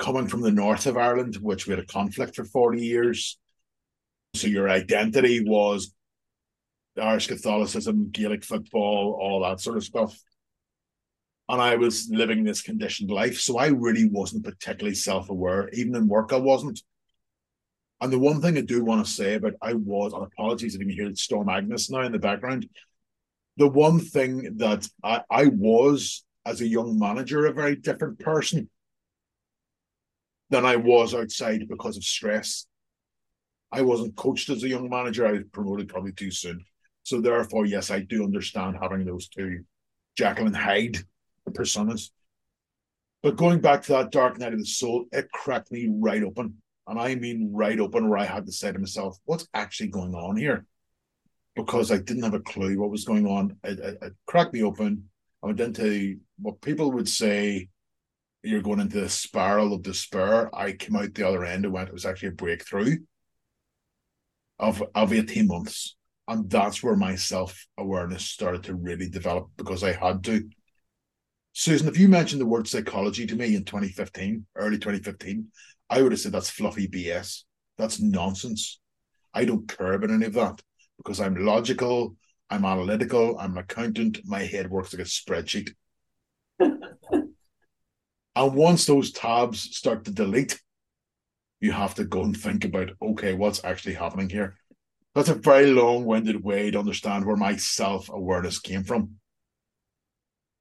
[0.00, 3.38] coming from the north of Ireland, which we had a conflict for 40 years.
[4.34, 5.94] So your identity was
[7.00, 10.18] Irish Catholicism, Gaelic football, all that sort of stuff.
[11.48, 13.38] And I was living this conditioned life.
[13.40, 15.68] So I really wasn't particularly self aware.
[15.70, 16.80] Even in work, I wasn't.
[18.00, 20.80] And the one thing I do want to say about I was, and apologies if
[20.80, 22.66] you can hear Storm Agnes now in the background.
[23.58, 28.70] the one thing that I, I was as a young manager a very different person
[30.50, 32.66] than I was outside because of stress.
[33.72, 35.26] I wasn't coached as a young manager.
[35.26, 36.64] I was promoted probably too soon.
[37.04, 39.64] So therefore, yes, I do understand having those two
[40.18, 40.98] and Hyde
[41.50, 42.10] personas.
[43.22, 46.56] But going back to that dark night of the soul, it cracked me right open.
[46.86, 50.14] And I mean right open, where I had to say to myself, what's actually going
[50.14, 50.66] on here?
[51.54, 53.56] Because I didn't have a clue what was going on.
[53.64, 55.08] It, it, it cracked me open.
[55.42, 57.68] I went into what people would say
[58.42, 60.54] you're going into the spiral of despair.
[60.54, 62.98] I came out the other end and went, it was actually a breakthrough
[64.58, 65.96] of, of 18 months.
[66.28, 70.48] And that's where my self awareness started to really develop because I had to.
[71.52, 75.48] Susan, if you mentioned the word psychology to me in 2015, early 2015,
[75.90, 77.42] I would have said that's fluffy BS.
[77.76, 78.78] That's nonsense.
[79.34, 80.60] I don't care about any of that
[80.98, 82.14] because I'm logical,
[82.48, 85.70] I'm analytical, I'm an accountant, my head works like a spreadsheet.
[88.36, 90.60] And once those tabs start to delete,
[91.60, 94.56] you have to go and think about okay, what's actually happening here?
[95.14, 99.16] That's a very long winded way to understand where my self awareness came from.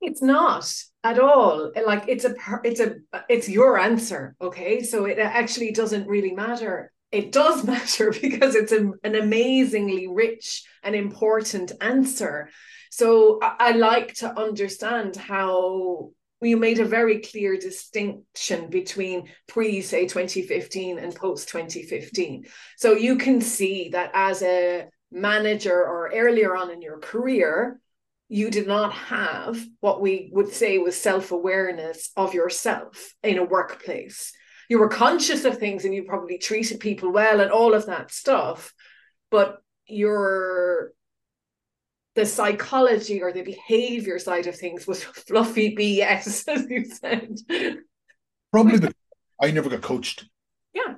[0.01, 0.71] It's not
[1.03, 1.71] at all.
[1.85, 2.95] Like it's a it's a
[3.27, 4.81] it's your answer, okay?
[4.81, 6.91] So it actually doesn't really matter.
[7.11, 12.49] It does matter because it's a, an amazingly rich and important answer.
[12.91, 19.81] So I, I like to understand how you made a very clear distinction between pre
[19.81, 22.45] say 2015 and post 2015
[22.77, 27.79] so you can see that as a manager or earlier on in your career
[28.29, 33.43] you did not have what we would say was self awareness of yourself in a
[33.43, 34.31] workplace.
[34.69, 38.11] You were conscious of things and you probably treated people well and all of that
[38.11, 38.71] stuff,
[39.31, 40.91] but your
[42.19, 47.37] the psychology or the behavior side of things was fluffy BS, as you said.
[48.51, 48.93] Probably the,
[49.41, 50.25] I never got coached.
[50.73, 50.95] Yeah.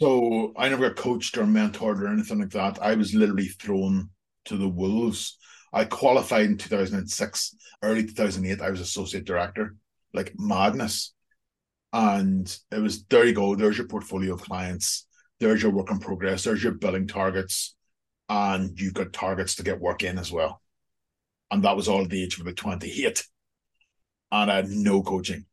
[0.00, 2.82] So I never got coached or mentored or anything like that.
[2.82, 4.10] I was literally thrown
[4.46, 5.38] to the wolves
[5.72, 7.54] I qualified in 2006.
[7.82, 9.76] Early 2008, I was associate director.
[10.12, 11.14] Like madness.
[11.92, 13.54] And it was there you go.
[13.54, 15.06] There's your portfolio of clients.
[15.38, 16.42] There's your work in progress.
[16.42, 17.76] There's your billing targets.
[18.30, 20.62] And you've got targets to get work in as well.
[21.50, 23.26] And that was all at the age of about 28.
[24.32, 25.44] And I had no coaching.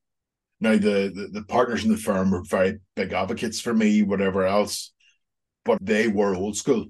[0.62, 4.46] Now, the, the, the partners in the firm were very big advocates for me, whatever
[4.46, 4.94] else,
[5.66, 6.86] but they were old school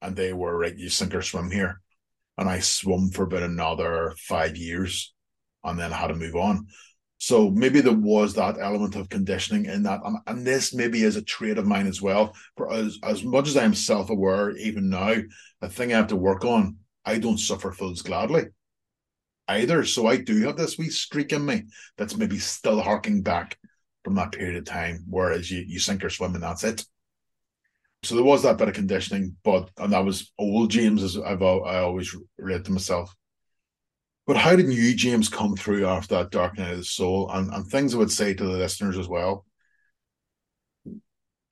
[0.00, 1.80] and they were right, you sink or swim here
[2.40, 5.12] and I swum for about another five years
[5.62, 6.66] and then I had to move on.
[7.22, 10.00] So maybe there was that element of conditioning in that.
[10.26, 12.34] And, this maybe is a trait of mine as well.
[12.56, 15.16] For as, as much as I am self aware, even now,
[15.60, 18.46] a thing I have to work on, I don't suffer fools gladly
[19.48, 19.84] either.
[19.84, 21.64] So I do have this wee streak in me
[21.98, 23.58] that's maybe still harking back
[24.02, 26.86] from that period of time, whereas you, you sink or swim and that's it.
[28.02, 31.42] So there was that bit of conditioning, but and that was old James, as I've
[31.42, 33.14] I always read to myself.
[34.30, 37.28] But how did you, James come through after that dark night of the soul?
[37.32, 39.44] And, and things I would say to the listeners as well.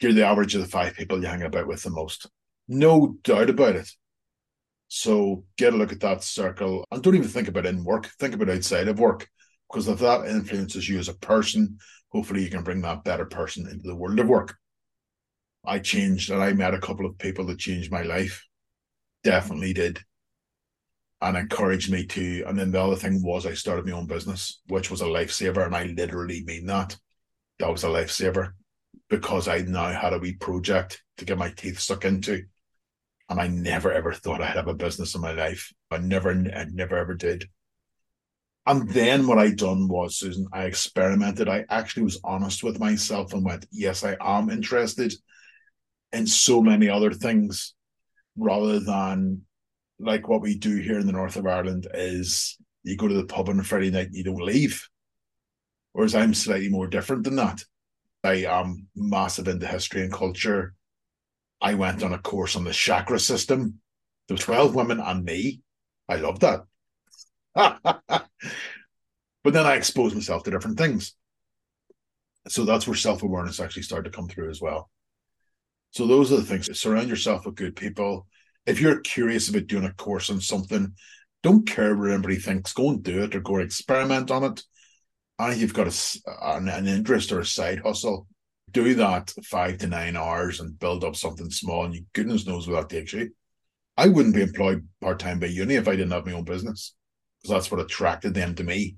[0.00, 2.30] You're the average of the five people you hang about with the most.
[2.68, 3.90] No doubt about it.
[4.86, 8.06] So get a look at that circle and don't even think about in work.
[8.20, 9.28] Think about outside of work.
[9.68, 11.78] Because if that influences you as a person,
[12.12, 14.56] hopefully you can bring that better person into the world of work.
[15.64, 18.46] I changed and I met a couple of people that changed my life.
[19.24, 19.98] Definitely did.
[21.20, 22.44] And encouraged me to.
[22.46, 25.66] And then the other thing was I started my own business, which was a lifesaver.
[25.66, 26.96] And I literally mean that.
[27.59, 28.52] That was a lifesaver
[29.11, 32.44] because I now had a wee project to get my teeth stuck into.
[33.28, 35.72] And I never ever thought I'd have a business in my life.
[35.90, 37.48] I never, I never ever did.
[38.64, 41.48] And then what I done was, Susan, I experimented.
[41.48, 45.14] I actually was honest with myself and went, yes, I am interested
[46.12, 47.74] in so many other things
[48.37, 49.46] rather than
[49.98, 53.24] like what we do here in the north of Ireland is you go to the
[53.24, 54.88] pub on a Friday night and you don't leave.
[55.92, 57.62] Whereas I'm slightly more different than that.
[58.22, 60.74] I am massive into history and culture.
[61.61, 63.80] I went on a course on the chakra system.
[64.26, 65.61] There were 12 women and me.
[66.08, 66.61] I loved that.
[67.54, 68.26] but
[69.44, 71.14] then I exposed myself to different things.
[72.48, 74.90] So that's where self awareness actually started to come through as well.
[75.90, 76.78] So those are the things.
[76.78, 78.26] Surround yourself with good people.
[78.66, 80.94] If you're curious about doing a course on something,
[81.42, 82.72] don't care what everybody thinks.
[82.72, 84.62] Go and do it or go experiment on it.
[85.38, 88.26] And you've got a, an, an interest or a side hustle,
[88.72, 91.84] do that five to nine hours and build up something small.
[91.84, 93.30] And you goodness knows where that takes you.
[93.96, 96.94] I wouldn't be employed part time by uni if I didn't have my own business
[97.42, 98.96] because that's what attracted them to me.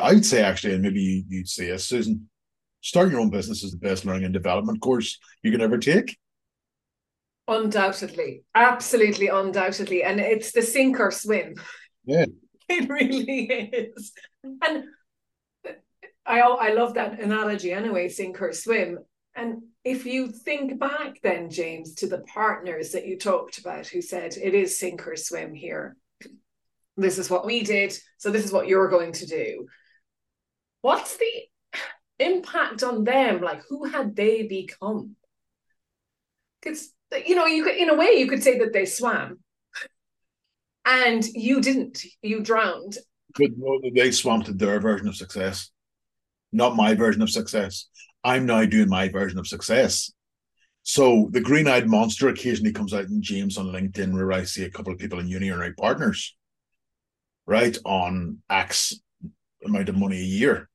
[0.00, 2.28] I would say actually, and maybe you'd say yes, Susan,
[2.80, 6.16] starting your own business is the best learning and development course you can ever take.
[7.48, 11.54] Undoubtedly, absolutely, undoubtedly, and it's the sink or swim.
[12.04, 12.26] Yeah,
[12.68, 14.12] it really is.
[14.44, 14.84] And
[16.24, 18.98] I I love that analogy anyway, sink or swim.
[19.34, 24.02] And if you think back then, James, to the partners that you talked about who
[24.02, 25.96] said it is sink or swim here.
[26.96, 29.66] This is what we did, so this is what you're going to do.
[30.82, 31.30] What's the
[32.18, 33.40] impact on them?
[33.40, 35.16] Like, who had they become?
[36.60, 36.92] Because
[37.26, 39.38] you know, you could, in a way, you could say that they swam,
[40.84, 42.02] and you didn't.
[42.22, 42.98] You drowned.
[43.94, 45.70] They swam to their version of success,
[46.52, 47.88] not my version of success.
[48.24, 50.12] I'm now doing my version of success.
[50.84, 54.64] So the green eyed monster occasionally comes out in James on LinkedIn, where I see
[54.64, 56.36] a couple of people in uni are partners,
[57.46, 58.94] right, on X
[59.64, 60.68] amount of money a year.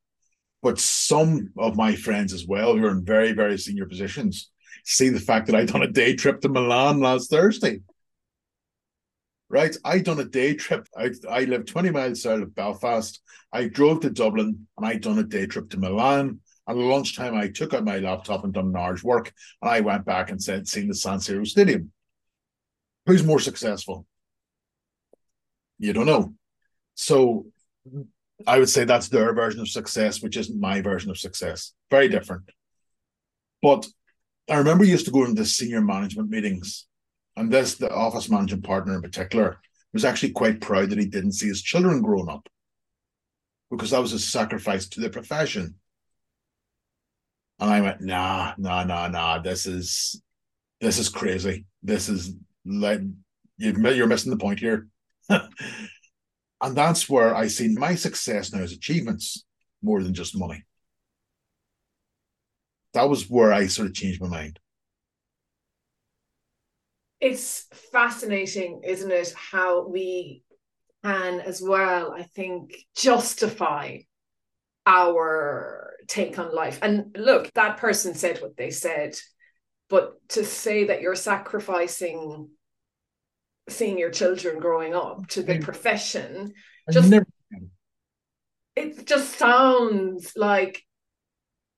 [0.62, 4.50] But some of my friends as well, who are in very, very senior positions,
[4.84, 7.80] see the fact that I done a day trip to Milan last Thursday.
[9.50, 10.86] Right, I done a day trip.
[10.96, 13.20] I I live 20 miles south of Belfast.
[13.50, 16.40] I drove to Dublin and I done a day trip to Milan.
[16.68, 20.04] At lunchtime, I took out my laptop and done an hour's work, and I went
[20.04, 21.92] back and said, seen the San Siro Stadium.
[23.06, 24.06] Who's more successful?
[25.78, 26.34] You don't know.
[26.94, 27.46] So
[28.46, 31.72] I would say that's their version of success, which isn't my version of success.
[31.90, 32.50] Very different.
[33.62, 33.86] But
[34.48, 36.86] I remember used to go into senior management meetings,
[37.36, 39.60] and this, the office managing partner in particular,
[39.92, 42.48] was actually quite proud that he didn't see his children growing up
[43.70, 45.74] because that was a sacrifice to the profession.
[47.60, 49.38] And I went, nah, nah, nah, nah.
[49.40, 50.22] This is
[50.80, 51.66] this is crazy.
[51.82, 52.34] This is
[52.64, 53.00] like
[53.56, 54.86] you're missing the point here.
[55.28, 55.48] and
[56.60, 59.44] that's where I see my success now as achievements
[59.82, 60.64] more than just money.
[62.98, 64.58] That was where I sort of changed my mind.
[67.20, 70.42] It's fascinating, isn't it, how we
[71.04, 73.98] can as well, I think, justify
[74.84, 76.80] our take on life.
[76.82, 79.14] And look, that person said what they said,
[79.88, 82.48] but to say that you're sacrificing
[83.68, 85.62] seeing your children growing up to the mm.
[85.62, 86.52] profession
[86.90, 87.26] just never...
[88.74, 90.82] it just sounds like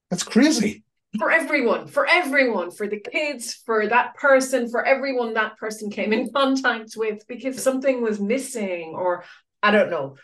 [0.09, 0.85] that's crazy
[1.18, 6.12] for everyone for everyone for the kids for that person for everyone that person came
[6.12, 9.25] in contact with because something was missing or
[9.62, 10.14] i don't know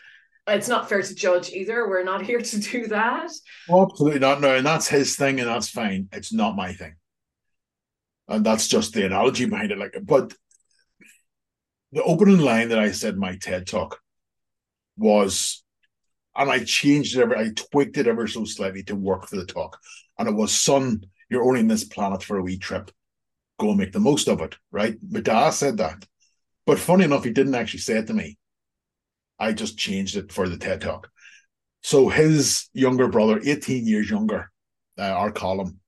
[0.47, 1.87] it's not fair to judge either.
[1.87, 3.29] We're not here to do that.
[3.69, 4.41] Oh, absolutely not.
[4.41, 6.09] No, and that's his thing, and that's fine.
[6.11, 6.95] It's not my thing.
[8.27, 9.77] And that's just the analogy behind it.
[9.77, 10.33] Like, but
[11.91, 13.99] the opening line that I said in my TED talk
[14.97, 15.63] was,
[16.37, 19.45] and I changed it ever, I tweaked it ever so slightly to work for the
[19.45, 19.79] talk.
[20.19, 22.91] And it was, son, you're only in this planet for a wee trip.
[23.59, 24.55] Go and make the most of it.
[24.71, 24.95] Right?
[25.09, 26.05] My dad said that.
[26.65, 28.37] But funny enough, he didn't actually say it to me.
[29.39, 31.09] I just changed it for the TED Talk.
[31.81, 34.51] So his younger brother, 18 years younger,
[34.97, 35.79] uh, our Colin,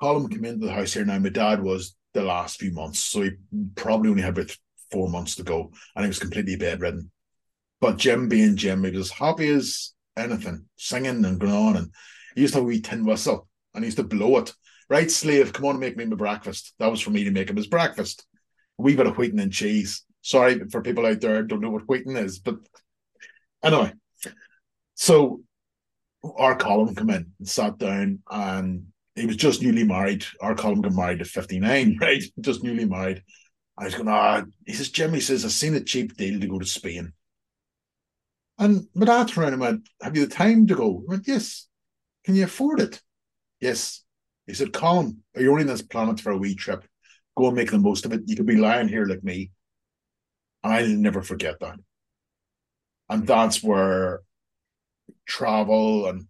[0.00, 1.04] Colin came into the house here.
[1.04, 3.30] Now, my dad was the last few months, so he
[3.74, 4.56] probably only had about
[4.90, 7.10] four months to go, and he was completely bedridden.
[7.80, 11.76] But Jim, being Jim, he was as happy as anything, singing and going on.
[11.76, 11.90] And
[12.34, 14.52] he used to have a wee tin whistle, and he used to blow it.
[14.88, 16.74] Right, slave, come on make me my breakfast.
[16.78, 18.24] That was for me to make him his breakfast.
[18.78, 20.04] A wee bit of wheaten and cheese.
[20.22, 22.56] Sorry for people out there don't know what wheaten is, but
[23.62, 23.92] anyway.
[24.94, 25.42] So
[26.36, 30.24] our Colin come in and sat down and he was just newly married.
[30.40, 32.22] Our Colin got married at 59, right?
[32.40, 33.22] Just newly married.
[33.78, 36.58] I was going, ah, he says, Jimmy says, I've seen a cheap deal to go
[36.58, 37.12] to Spain.
[38.58, 41.02] And my dad turned around and went, Have you the time to go?
[41.08, 41.68] I went, Yes.
[42.24, 43.00] Can you afford it?
[43.60, 44.02] Yes.
[44.46, 46.84] He said, Colin, are you only on this planet for a wee trip?
[47.36, 48.22] Go and make the most of it.
[48.26, 49.50] You could be lying here like me.
[50.64, 51.78] And I'll never forget that.
[53.08, 53.26] And hmm.
[53.26, 54.22] that's where
[55.26, 56.26] travel and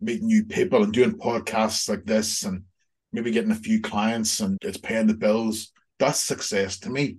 [0.00, 2.64] meeting new people and doing podcasts like this and
[3.12, 5.72] maybe getting a few clients and it's paying the bills.
[5.98, 7.18] That's success to me.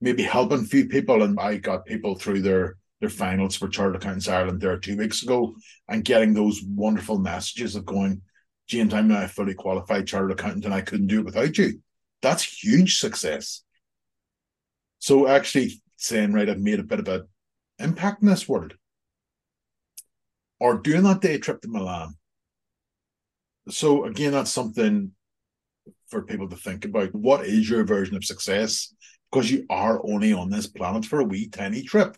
[0.00, 1.22] Maybe helping a few people.
[1.22, 5.24] And I got people through their their finals for Chartered Accountants Ireland there two weeks
[5.24, 5.56] ago
[5.88, 8.22] and getting those wonderful messages of going,
[8.68, 11.82] James, I'm now a fully qualified chartered accountant and I couldn't do it without you.
[12.22, 13.64] That's huge success.
[15.00, 17.26] So actually saying, right, I've made a bit of an
[17.80, 18.74] impact in this world.
[20.60, 22.14] Or doing that day trip to Milan.
[23.68, 25.10] So again, that's something
[26.08, 28.94] for people to think about what is your version of success
[29.32, 32.16] because you are only on this planet for a wee tiny trip.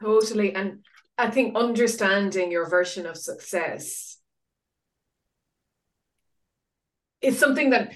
[0.00, 0.54] Totally.
[0.54, 0.84] And
[1.16, 4.18] I think understanding your version of success
[7.20, 7.92] is something that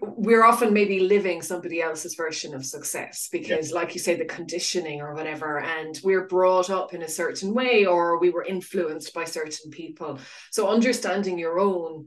[0.00, 3.76] we're often maybe living somebody else's version of success because yeah.
[3.76, 7.86] like you say the conditioning or whatever and we're brought up in a certain way
[7.86, 10.18] or we were influenced by certain people
[10.50, 12.06] so understanding your own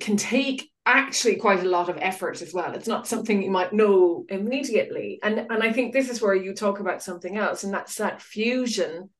[0.00, 3.72] can take actually quite a lot of effort as well it's not something you might
[3.72, 7.74] know immediately and and i think this is where you talk about something else and
[7.74, 9.10] that's that fusion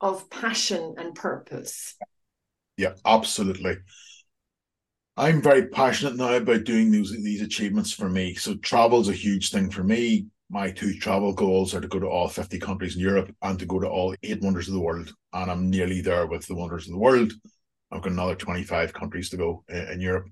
[0.00, 1.96] of passion and purpose
[2.78, 3.76] yeah absolutely
[5.20, 8.34] I'm very passionate now about doing these these achievements for me.
[8.36, 10.28] So travel is a huge thing for me.
[10.48, 13.66] My two travel goals are to go to all 50 countries in Europe and to
[13.66, 15.12] go to all eight wonders of the world.
[15.34, 17.34] And I'm nearly there with the wonders of the world.
[17.90, 20.28] I've got another 25 countries to go in, in Europe.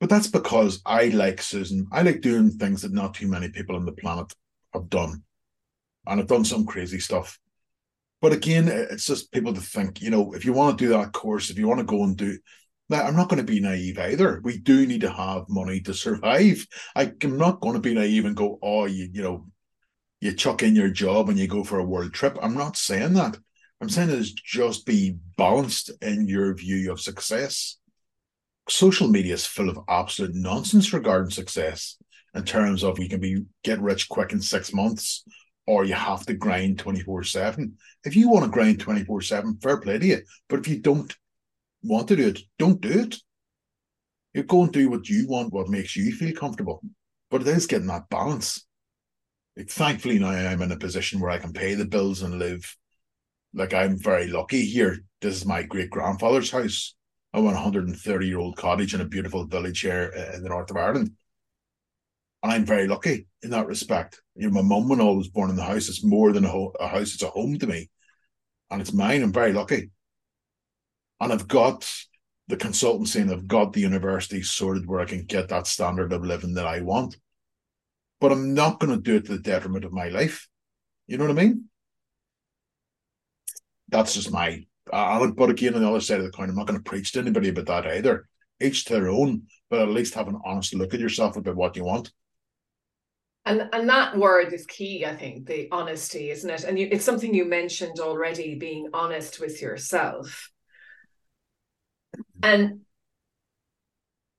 [0.00, 1.86] But that's because I like Susan.
[1.92, 4.32] I like doing things that not too many people on the planet
[4.72, 5.22] have done.
[6.06, 7.38] And I've done some crazy stuff.
[8.20, 11.12] But again, it's just people to think, you know, if you want to do that
[11.12, 12.38] course, if you want to go and do
[12.88, 14.40] now, I'm not going to be naive either.
[14.42, 16.66] We do need to have money to survive.
[16.96, 19.46] I, am not going to be naive and go, oh, you, you know,
[20.20, 22.38] you chuck in your job and you go for a world trip.
[22.42, 23.38] I'm not saying that.
[23.80, 27.78] I'm saying is just be balanced in your view of success.
[28.68, 31.98] Social media is full of absolute nonsense regarding success
[32.34, 35.24] in terms of you can be get rich quick in six months
[35.66, 37.76] or you have to grind 24 7.
[38.04, 40.22] If you want to grind 24 7, fair play to you.
[40.48, 41.14] But if you don't,
[41.84, 43.16] want to do it, don't do it.
[44.32, 46.82] You go and do what you want, what makes you feel comfortable.
[47.30, 48.66] But it is getting that balance.
[49.56, 52.76] Thankfully, now I'm in a position where I can pay the bills and live.
[53.54, 54.98] Like I'm very lucky here.
[55.20, 56.94] This is my great grandfather's house.
[57.32, 60.48] I own a 130 year old cottage in a beautiful village here uh, in the
[60.48, 61.12] north of Ireland.
[62.42, 64.20] And I'm very lucky in that respect.
[64.34, 66.48] You know, my mum, when I was born in the house, it's more than a,
[66.48, 67.90] ho- a house, it's a home to me.
[68.70, 69.22] And it's mine.
[69.22, 69.90] I'm very lucky
[71.20, 71.90] and I've got
[72.48, 76.24] the consultancy and I've got the university sorted where I can get that standard of
[76.24, 77.16] living that I want.
[78.20, 80.48] But I'm not going to do it to the detriment of my life.
[81.06, 81.68] You know what I mean?
[83.88, 84.64] That's just my.
[84.92, 87.12] Uh, but again, on the other side of the coin, I'm not going to preach
[87.12, 88.28] to anybody about that either.
[88.60, 91.76] Each to their own, but at least have an honest look at yourself about what
[91.76, 92.12] you want.
[93.46, 96.64] And and that word is key, I think, the honesty, isn't it?
[96.64, 100.50] And you, it's something you mentioned already, being honest with yourself.
[102.42, 102.80] And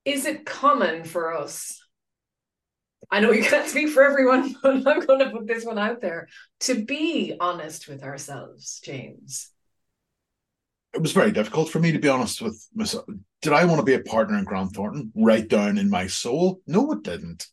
[0.06, 1.85] is it common for us?
[3.12, 6.02] I know you can't speak for everyone, but I'm going to put this one out
[6.02, 6.28] there
[6.62, 9.52] to be honest with ourselves, James.
[10.94, 13.06] It was very difficult for me to be honest with myself.
[13.42, 16.62] Did I want to be a partner in Grant Thornton right down in my soul?
[16.66, 17.48] No, it didn't.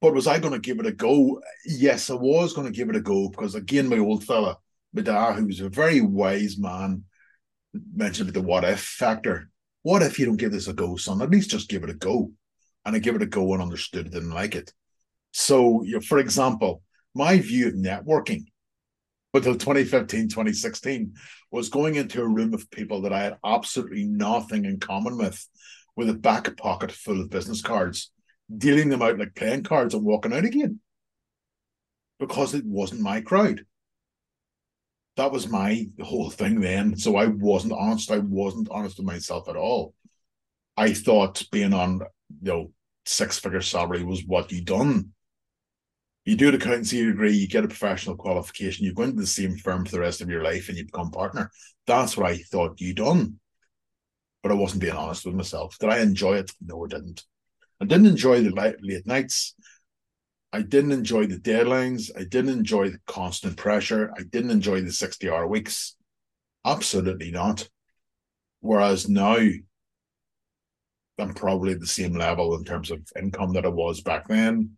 [0.00, 1.40] But was I going to give it a go?
[1.64, 4.58] Yes, I was going to give it a go because, again, my old fella,
[4.92, 7.04] Madar, who was a very wise man,
[7.94, 9.51] mentioned the what if factor.
[9.82, 11.22] What if you don't give this a go, son?
[11.22, 12.30] At least just give it a go.
[12.84, 14.72] And I give it a go and understood it, didn't like it.
[15.32, 16.82] So, you know, for example,
[17.14, 18.44] my view of networking
[19.34, 21.14] until 2015, 2016
[21.50, 25.46] was going into a room of people that I had absolutely nothing in common with,
[25.96, 28.10] with a back pocket full of business cards,
[28.54, 30.80] dealing them out like playing cards and walking out again
[32.18, 33.64] because it wasn't my crowd
[35.16, 36.96] that was my whole thing then.
[36.96, 38.10] So I wasn't honest.
[38.10, 39.94] I wasn't honest with myself at all.
[40.76, 42.00] I thought being on,
[42.40, 42.72] you know,
[43.04, 45.12] six figure salary was what you done.
[46.24, 49.56] You do an accountancy degree, you get a professional qualification, you go into the same
[49.56, 51.50] firm for the rest of your life and you become partner.
[51.86, 53.40] That's what I thought you done.
[54.42, 55.76] But I wasn't being honest with myself.
[55.78, 56.52] Did I enjoy it?
[56.64, 57.24] No, I didn't.
[57.80, 59.56] I didn't enjoy the late, late nights.
[60.52, 62.10] I didn't enjoy the deadlines.
[62.16, 64.12] I didn't enjoy the constant pressure.
[64.16, 65.96] I didn't enjoy the 60 hour weeks.
[66.64, 67.68] Absolutely not.
[68.60, 69.38] Whereas now,
[71.18, 74.76] I'm probably at the same level in terms of income that I was back then.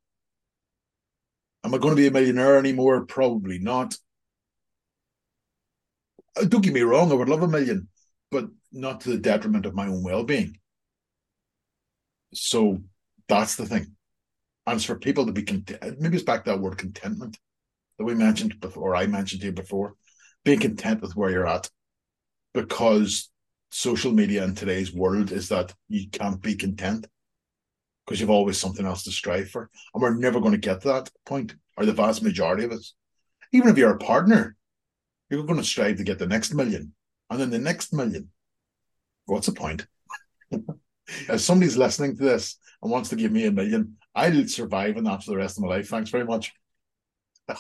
[1.64, 3.05] Am I going to be a millionaire anymore?
[3.07, 3.97] Probably not.
[6.37, 7.89] Uh, don't get me wrong, I would love a million,
[8.31, 10.59] but not to the detriment of my own well being.
[12.33, 12.83] So
[13.29, 13.93] that's the thing
[14.67, 16.01] and it's for people to be content.
[16.01, 17.39] Maybe it's back to that word contentment
[17.99, 19.95] that we mentioned before, I mentioned to you before,
[20.45, 21.71] being content with where you're at,
[22.53, 23.31] because
[23.71, 27.07] social media in today's world is that you can't be content
[28.05, 30.89] because you've always something else to strive for, and we're never going to get to
[30.89, 32.95] that point, or the vast majority of us.
[33.53, 34.57] Even if you're a partner,
[35.31, 36.93] you're going to strive to get the next million,
[37.31, 38.29] and then the next million.
[39.27, 39.87] What's the point?
[40.51, 45.05] if somebody's listening to this and wants to give me a million, I'll survive on
[45.05, 45.89] that for the rest of my life.
[45.89, 46.53] Thanks very much.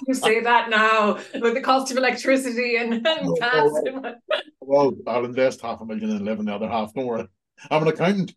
[0.06, 3.70] You say that now with the cost of electricity and, and gas.
[3.74, 4.14] oh,
[4.60, 6.94] Well, I'll invest half a million and live in the other half.
[6.94, 7.26] Don't worry.
[7.70, 8.34] I'm an accountant.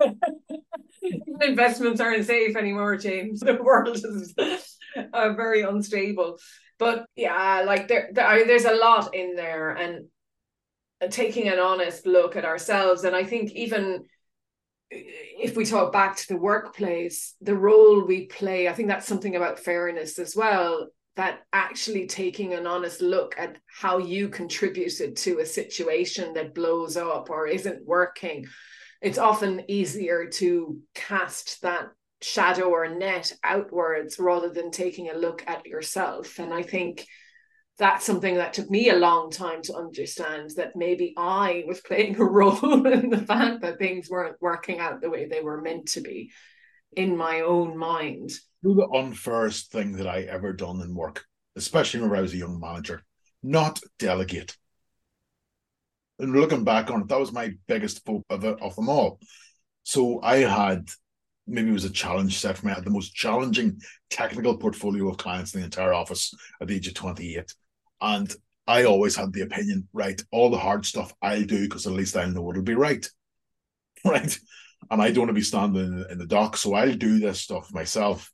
[1.40, 3.40] Investments aren't safe anymore, James.
[3.40, 6.38] The world is uh, very unstable.
[6.78, 10.06] But yeah, like there, there I- there's a lot in there, and
[11.10, 13.04] taking an honest look at ourselves.
[13.04, 14.04] And I think even
[14.92, 19.36] if we talk back to the workplace, the role we play, I think that's something
[19.36, 20.88] about fairness as well.
[21.16, 26.96] That actually taking an honest look at how you contributed to a situation that blows
[26.96, 28.46] up or isn't working,
[29.02, 31.88] it's often easier to cast that
[32.22, 36.38] shadow or net outwards rather than taking a look at yourself.
[36.38, 37.06] And I think
[37.78, 42.20] that's something that took me a long time to understand that maybe I was playing
[42.20, 45.86] a role in the fact that things weren't working out the way they were meant
[45.88, 46.32] to be
[46.96, 48.30] in my own mind.
[48.62, 51.24] The unfairest thing that I ever done in work,
[51.56, 53.02] especially when I was a young manager,
[53.42, 54.56] not delegate.
[56.18, 59.18] And looking back on it, that was my biggest hope of, it, of them all.
[59.82, 60.88] So I had
[61.46, 62.72] maybe it was a challenge set for me.
[62.72, 66.76] I had the most challenging technical portfolio of clients in the entire office at the
[66.76, 67.52] age of 28.
[68.02, 68.34] And
[68.66, 72.16] I always had the opinion, right, all the hard stuff I'll do because at least
[72.16, 73.06] I'll know it'll be right.
[74.04, 74.36] Right.
[74.90, 77.40] And I don't want to be standing in, in the dock, so I'll do this
[77.40, 78.32] stuff myself.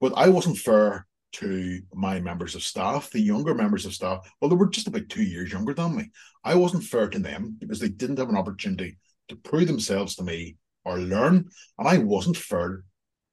[0.00, 4.26] But I wasn't fair to my members of staff, the younger members of staff.
[4.40, 6.10] Well, they were just about two years younger than me.
[6.42, 8.96] I wasn't fair to them because they didn't have an opportunity
[9.28, 10.56] to prove themselves to me
[10.86, 11.50] or learn.
[11.78, 12.82] And I wasn't fair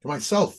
[0.01, 0.57] to myself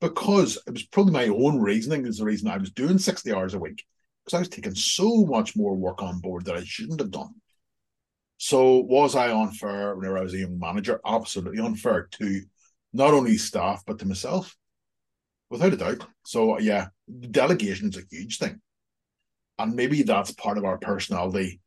[0.00, 3.54] because it was probably my own reasoning is the reason I was doing 60 hours
[3.54, 3.82] a week
[4.26, 7.34] because I was taking so much more work on board that I shouldn't have done.
[8.38, 11.00] So was I unfair whenever I was a young manager?
[11.06, 12.42] Absolutely unfair to
[12.92, 14.56] not only staff but to myself,
[15.48, 16.06] without a doubt.
[16.24, 16.88] So yeah,
[17.30, 18.60] delegation is a huge thing,
[19.58, 21.60] and maybe that's part of our personality.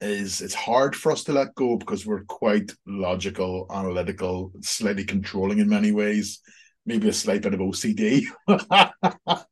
[0.00, 5.60] Is it's hard for us to let go because we're quite logical, analytical, slightly controlling
[5.60, 6.40] in many ways.
[6.84, 8.24] Maybe a slight bit of OCD.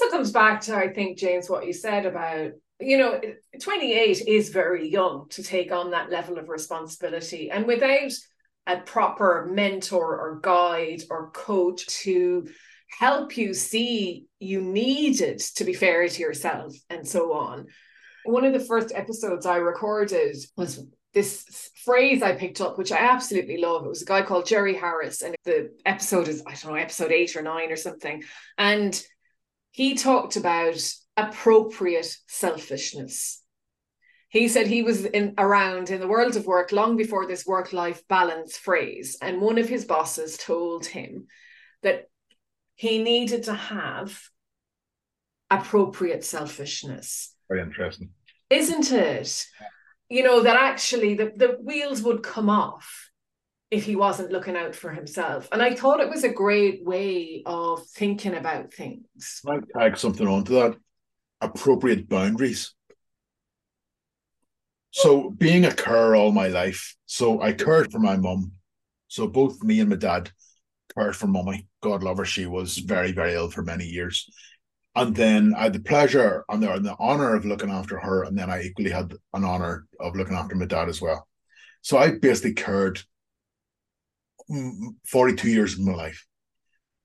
[0.00, 3.20] Also comes back to, I think, James, what you said about, you know,
[3.60, 7.50] 28 is very young to take on that level of responsibility.
[7.50, 8.12] And without
[8.66, 12.46] a proper mentor or guide or coach to
[13.00, 17.66] help you see you needed to be fair to yourself and so on.
[18.24, 20.84] One of the first episodes I recorded was
[21.14, 23.84] this phrase I picked up, which I absolutely love.
[23.84, 27.10] It was a guy called Jerry Harris, and the episode is, I don't know, episode
[27.10, 28.22] eight or nine or something.
[28.58, 29.02] And
[29.70, 30.80] he talked about
[31.16, 33.42] appropriate selfishness.
[34.28, 38.06] He said he was in around in the world of work long before this work-life
[38.08, 41.26] balance phrase, and one of his bosses told him
[41.82, 42.08] that
[42.74, 44.20] he needed to have
[45.50, 47.34] appropriate selfishness.
[47.48, 48.10] Very interesting.
[48.50, 49.46] Isn't it?
[50.10, 53.07] You know, that actually the, the wheels would come off
[53.70, 55.48] if he wasn't looking out for himself.
[55.52, 59.42] And I thought it was a great way of thinking about things.
[59.46, 60.76] I tag something onto that.
[61.40, 62.74] Appropriate boundaries.
[64.90, 68.52] So being a carer all my life, so I cared for my mum.
[69.08, 70.30] So both me and my dad
[70.96, 71.68] cared for mummy.
[71.82, 72.24] God love her.
[72.24, 74.28] She was very, very ill for many years.
[74.96, 78.24] And then I had the pleasure and the, and the honor of looking after her.
[78.24, 81.28] And then I equally had an honor of looking after my dad as well.
[81.82, 83.00] So I basically cared
[85.06, 86.26] 42 years of my life.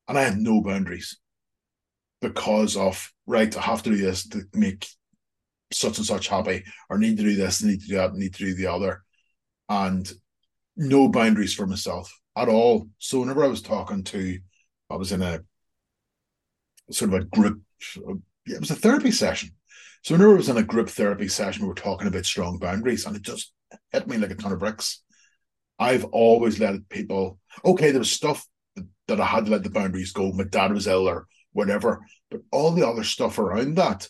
[0.07, 1.17] And I had no boundaries
[2.21, 4.87] because of, right, I have to do this to make
[5.71, 8.45] such and such happy, or need to do this, need to do that, need to
[8.45, 9.03] do the other.
[9.69, 10.11] And
[10.75, 12.89] no boundaries for myself at all.
[12.99, 14.39] So whenever I was talking to,
[14.89, 15.39] I was in a
[16.91, 17.61] sort of a group,
[18.45, 19.51] it was a therapy session.
[20.03, 23.05] So whenever I was in a group therapy session, we were talking about strong boundaries,
[23.05, 23.53] and it just
[23.91, 25.01] hit me like a ton of bricks.
[25.80, 28.45] I've always let people, okay, there was stuff
[29.07, 30.32] that, I had to let the boundaries go.
[30.32, 34.07] My dad was ill or whatever, but all the other stuff around that,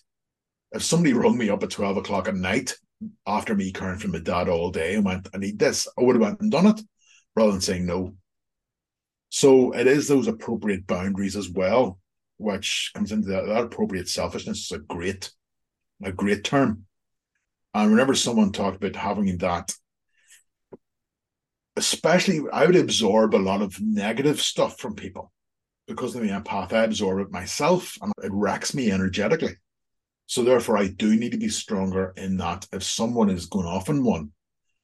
[0.72, 2.74] if somebody rung me up at 12 o'clock at night
[3.28, 6.16] after me caring for my dad all day and went, I need this, I would
[6.16, 6.82] have went and done it
[7.36, 8.16] rather than saying no.
[9.30, 12.00] So it is those appropriate boundaries as well,
[12.38, 15.32] which comes into that, that appropriate selfishness is a great,
[16.04, 16.86] a great term.
[17.74, 19.74] And whenever someone talked about having that
[21.76, 25.32] especially I would absorb a lot of negative stuff from people
[25.88, 26.74] because of the empath.
[26.74, 29.56] I absorb it myself and it wrecks me energetically.
[30.28, 32.66] So therefore, I do need to be stronger in that.
[32.72, 34.32] If someone is going off in one,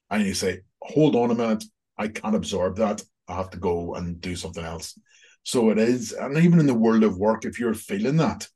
[0.10, 1.64] and you say, hold on a minute,
[1.98, 3.02] I can't absorb that.
[3.28, 5.00] I have to go and do something else.
[5.44, 8.48] So it is, and even in the world of work, if you're feeling that,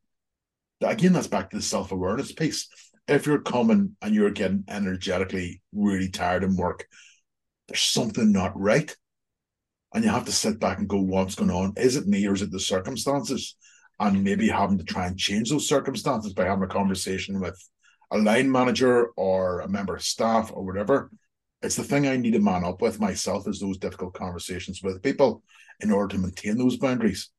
[0.81, 2.67] again, that's back to the self awareness piece.
[3.07, 6.87] If you're coming and you're getting energetically really tired in work,
[7.67, 8.95] there's something not right.
[9.93, 11.73] And you have to sit back and go, what's going on?
[11.77, 13.55] Is it me or is it the circumstances?
[13.99, 17.57] And maybe having to try and change those circumstances by having a conversation with
[18.11, 21.11] a line manager or a member of staff or whatever.
[21.61, 25.01] It's the thing I need to man up with myself is those difficult conversations with
[25.01, 25.43] people
[25.79, 27.29] in order to maintain those boundaries.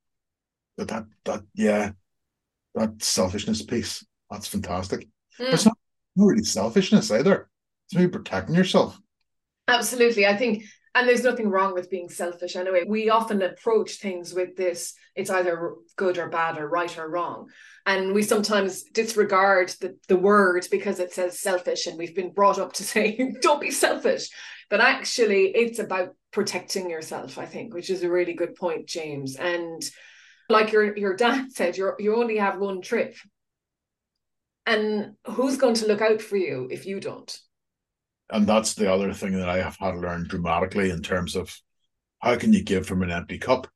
[0.76, 1.90] But that that yeah,
[2.74, 5.06] that selfishness piece, that's fantastic.
[5.38, 5.52] Mm.
[5.52, 5.76] It's not,
[6.16, 7.48] not really selfishness either.
[7.86, 8.98] It's maybe protecting yourself.
[9.68, 10.26] Absolutely.
[10.26, 10.64] I think
[10.96, 12.84] and there's nothing wrong with being selfish anyway.
[12.86, 17.48] We often approach things with this it's either good or bad or right or wrong.
[17.86, 22.58] And we sometimes disregard the, the word because it says selfish, and we've been brought
[22.58, 24.28] up to say, don't be selfish.
[24.70, 29.36] But actually, it's about protecting yourself, I think, which is a really good point, James.
[29.36, 29.82] And
[30.48, 33.16] like your, your dad said, you you only have one trip.
[34.66, 37.38] And who's going to look out for you if you don't?
[38.30, 41.56] And that's the other thing that I have had to learn dramatically in terms of
[42.20, 43.68] how can you give from an empty cup.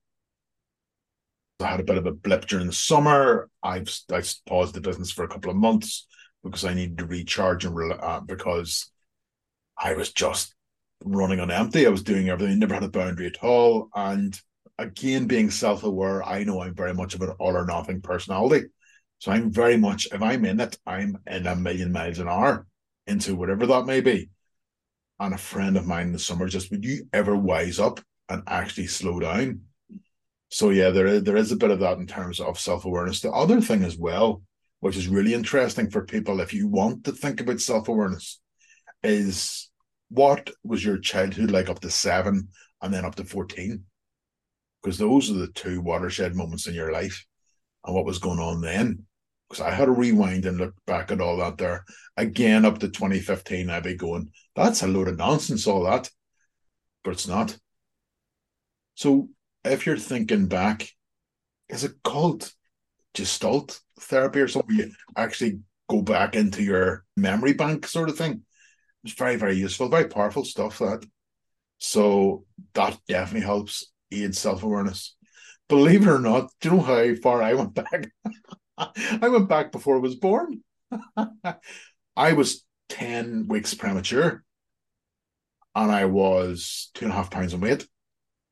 [1.61, 3.51] I had a bit of a blip during the summer.
[3.63, 6.07] I've I paused the business for a couple of months
[6.43, 8.91] because I needed to recharge and uh, because
[9.77, 10.55] I was just
[11.05, 11.87] running on empty.
[11.87, 13.91] I was doing everything, never had a boundary at all.
[13.95, 14.41] And
[14.79, 18.69] again, being self aware, I know I'm very much of an all or nothing personality.
[19.19, 22.67] So I'm very much, if I'm in it, I'm in a million miles an hour
[23.09, 24.31] into whatever that may be
[25.21, 28.43] and a friend of mine in the summer just would you ever wise up and
[28.47, 29.63] actually slow down?
[30.51, 33.21] So yeah there is there is a bit of that in terms of self-awareness.
[33.21, 34.43] The other thing as well
[34.81, 38.41] which is really interesting for people if you want to think about self-awareness
[39.03, 39.71] is
[40.09, 42.49] what was your childhood like up to seven
[42.83, 43.83] and then up to 14
[44.83, 47.27] because those are the two watershed moments in your life
[47.85, 49.05] and what was going on then
[49.49, 51.85] because I had to rewind and look back at all that there
[52.17, 53.71] again up to 2015.
[53.71, 56.11] I'd be going, that's a load of nonsense, all that,
[57.03, 57.57] but it's not.
[58.95, 59.29] So
[59.65, 60.89] if you're thinking back,
[61.69, 62.51] is it called
[63.15, 64.77] gestalt therapy or something?
[64.77, 68.43] You actually go back into your memory bank sort of thing.
[69.05, 70.79] It's very, very useful, very powerful stuff.
[70.79, 71.07] That
[71.79, 72.45] so
[72.75, 75.17] that definitely helps aid self awareness.
[75.69, 78.11] Believe it or not, do you know how far I went back?
[79.23, 80.63] I went back before I was born.
[82.17, 84.45] I was 10 weeks premature
[85.75, 87.87] and I was two and a half pounds in weight.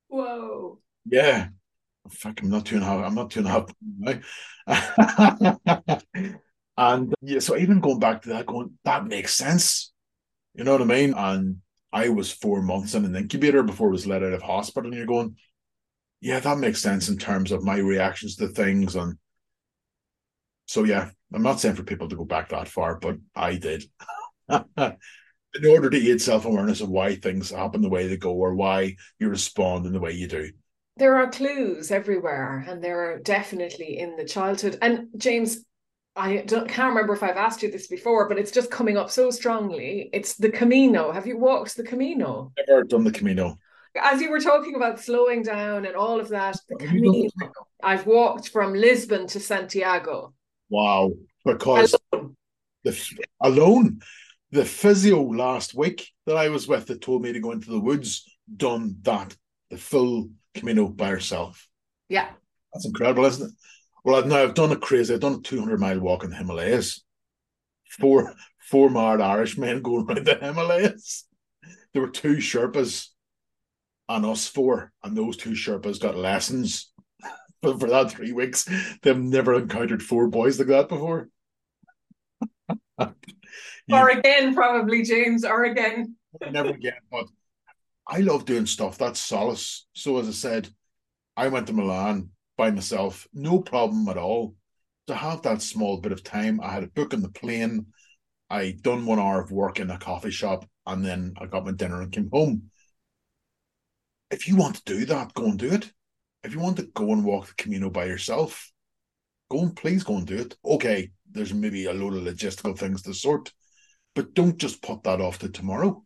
[0.08, 0.78] Whoa.
[1.04, 1.48] Yeah.
[1.48, 1.54] Oh,
[2.04, 3.70] in fact, I'm not two and a half, I'm not two and a half
[4.66, 6.00] now.
[6.76, 9.92] and yeah, so even going back to that, going, that makes sense.
[10.54, 11.14] You know what I mean?
[11.14, 11.58] And
[11.92, 14.96] I was four months in an incubator before I was let out of hospital, and
[14.96, 15.36] you're going,
[16.20, 19.18] yeah, that makes sense in terms of my reactions to things and
[20.66, 23.84] so yeah, I'm not saying for people to go back that far, but I did.
[24.48, 28.96] in order to aid self-awareness of why things happen the way they go or why
[29.18, 30.50] you respond in the way you do.
[30.98, 34.78] There are clues everywhere, and there are definitely in the childhood.
[34.80, 35.58] And James,
[36.14, 39.10] I don't, can't remember if I've asked you this before, but it's just coming up
[39.10, 40.08] so strongly.
[40.14, 41.12] It's the Camino.
[41.12, 42.52] Have you walked the Camino?
[42.66, 43.58] Never done the Camino.
[44.02, 47.28] As you were talking about slowing down and all of that, the Camino.
[47.82, 50.32] I've walked from Lisbon to Santiago.
[50.68, 51.12] Wow.
[51.44, 52.36] Because alone.
[52.84, 54.00] the alone,
[54.50, 57.80] the physio last week that I was with that told me to go into the
[57.80, 58.24] woods
[58.56, 59.36] done that,
[59.70, 61.68] the full Camino by herself.
[62.08, 62.28] Yeah.
[62.72, 63.54] That's incredible, isn't it?
[64.04, 66.36] Well, I've now I've done a crazy, I've done a 200 mile walk in the
[66.36, 67.02] Himalayas.
[67.98, 71.24] Four four mad Irish men going around the Himalayas.
[71.92, 73.08] There were two Sherpas
[74.08, 76.92] and us four, and those two Sherpas got lessons
[77.62, 78.68] but for that three weeks,
[79.02, 81.28] they've never encountered four boys like that before.
[82.98, 86.16] or again, probably James, or again.
[86.50, 86.94] never again.
[87.10, 87.26] But
[88.06, 88.98] I love doing stuff.
[88.98, 89.86] That's solace.
[89.92, 90.68] So as I said,
[91.36, 94.54] I went to Milan by myself, no problem at all.
[95.08, 97.86] To have that small bit of time, I had a book on the plane.
[98.50, 101.72] I done one hour of work in a coffee shop, and then I got my
[101.72, 102.70] dinner and came home.
[104.30, 105.92] If you want to do that, go and do it
[106.46, 108.72] if you want to go and walk the Camino by yourself,
[109.50, 110.56] go and please go and do it.
[110.64, 113.52] Okay, there's maybe a load of logistical things to sort,
[114.14, 116.02] but don't just put that off to tomorrow.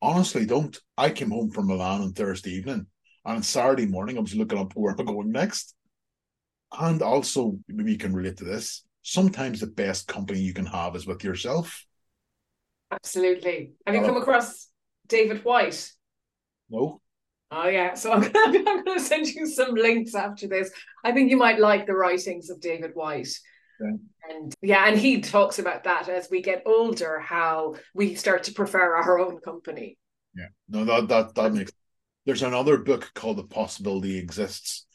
[0.00, 0.78] Honestly, don't.
[0.96, 2.86] I came home from Milan on Thursday evening,
[3.24, 5.74] and on Saturday morning, I was looking up where I'm going next.
[6.78, 8.84] And also, maybe you can relate to this.
[9.02, 11.84] Sometimes the best company you can have is with yourself.
[12.90, 13.72] Absolutely.
[13.86, 14.68] Have you come across
[15.08, 15.90] David Whyte?
[16.70, 17.00] No.
[17.50, 20.70] Oh yeah, so I'm gonna, I'm gonna send you some links after this.
[21.04, 23.32] I think you might like the writings of David Whyte.
[23.82, 23.96] Okay.
[24.28, 28.52] And yeah, and he talks about that as we get older, how we start to
[28.52, 29.98] prefer our own company.
[30.34, 31.72] Yeah, no, that that that makes.
[32.26, 34.86] There's another book called The Possibility Exists,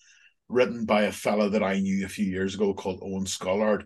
[0.48, 3.86] written by a fellow that I knew a few years ago called Eoin Scolard,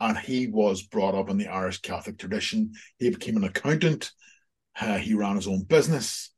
[0.00, 2.72] and he was brought up in the Irish Catholic tradition.
[2.98, 4.10] He became an accountant.
[4.78, 6.30] Uh, he ran his own business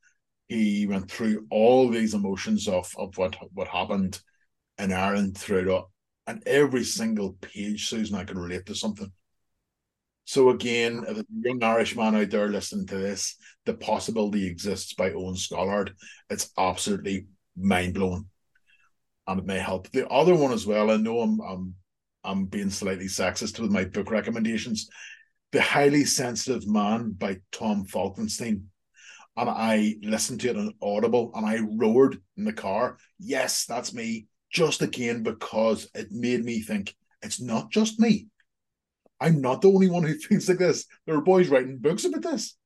[0.52, 4.20] he went through all these emotions of of what what happened
[4.78, 5.90] in Ireland throughout
[6.26, 9.10] and every single page, Susan, I could relate to something.
[10.24, 13.36] So again, if a young Irish man out there listening to this,
[13.66, 15.90] the possibility exists by Eoin Scolard.
[16.30, 17.26] It's absolutely
[17.56, 18.28] mind blowing,
[19.26, 19.90] and it may help.
[19.90, 20.90] The other one as well.
[20.90, 21.74] I know I'm I'm
[22.24, 24.88] I'm being slightly sexist with my book recommendations.
[25.50, 28.62] The Highly Sensitive Man by Tom Falkenstein
[29.36, 32.98] and I listened to it on Audible and I roared in the car.
[33.18, 34.26] Yes, that's me.
[34.50, 38.28] Just again, because it made me think it's not just me.
[39.20, 40.86] I'm not the only one who thinks like this.
[41.06, 42.56] There are boys writing books about this.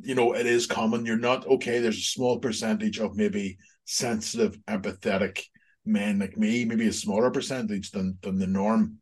[0.00, 1.06] You know, it is common.
[1.06, 1.78] You're not okay.
[1.80, 5.42] There's a small percentage of maybe sensitive, empathetic
[5.84, 8.98] men like me, maybe a smaller percentage than than the norm,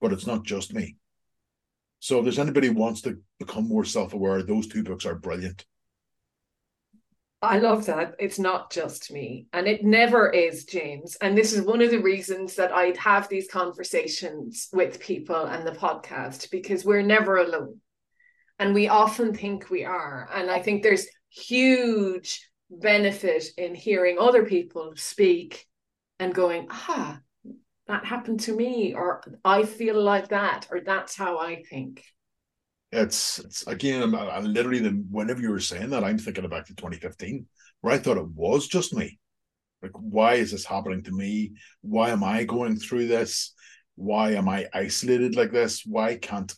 [0.00, 0.96] but it's not just me.
[2.00, 5.66] So if there's anybody who wants to become more self-aware, those two books are brilliant.
[7.40, 8.14] I love that.
[8.18, 9.46] It's not just me.
[9.52, 11.16] And it never is, James.
[11.20, 15.64] And this is one of the reasons that I'd have these conversations with people and
[15.64, 17.80] the podcast because we're never alone.
[18.58, 20.28] And we often think we are.
[20.34, 25.64] And I think there's huge benefit in hearing other people speak
[26.18, 27.20] and going, ah,
[27.86, 32.04] that happened to me, or I feel like that, or that's how I think
[32.92, 36.66] it's it's again I'm, I'm literally the whenever you were saying that i'm thinking back
[36.66, 37.46] to 2015
[37.80, 39.18] where i thought it was just me.
[39.82, 41.52] Like why is this happening to me?
[41.82, 43.54] Why am i going through this?
[43.94, 45.82] Why am i isolated like this?
[45.84, 46.52] Why can't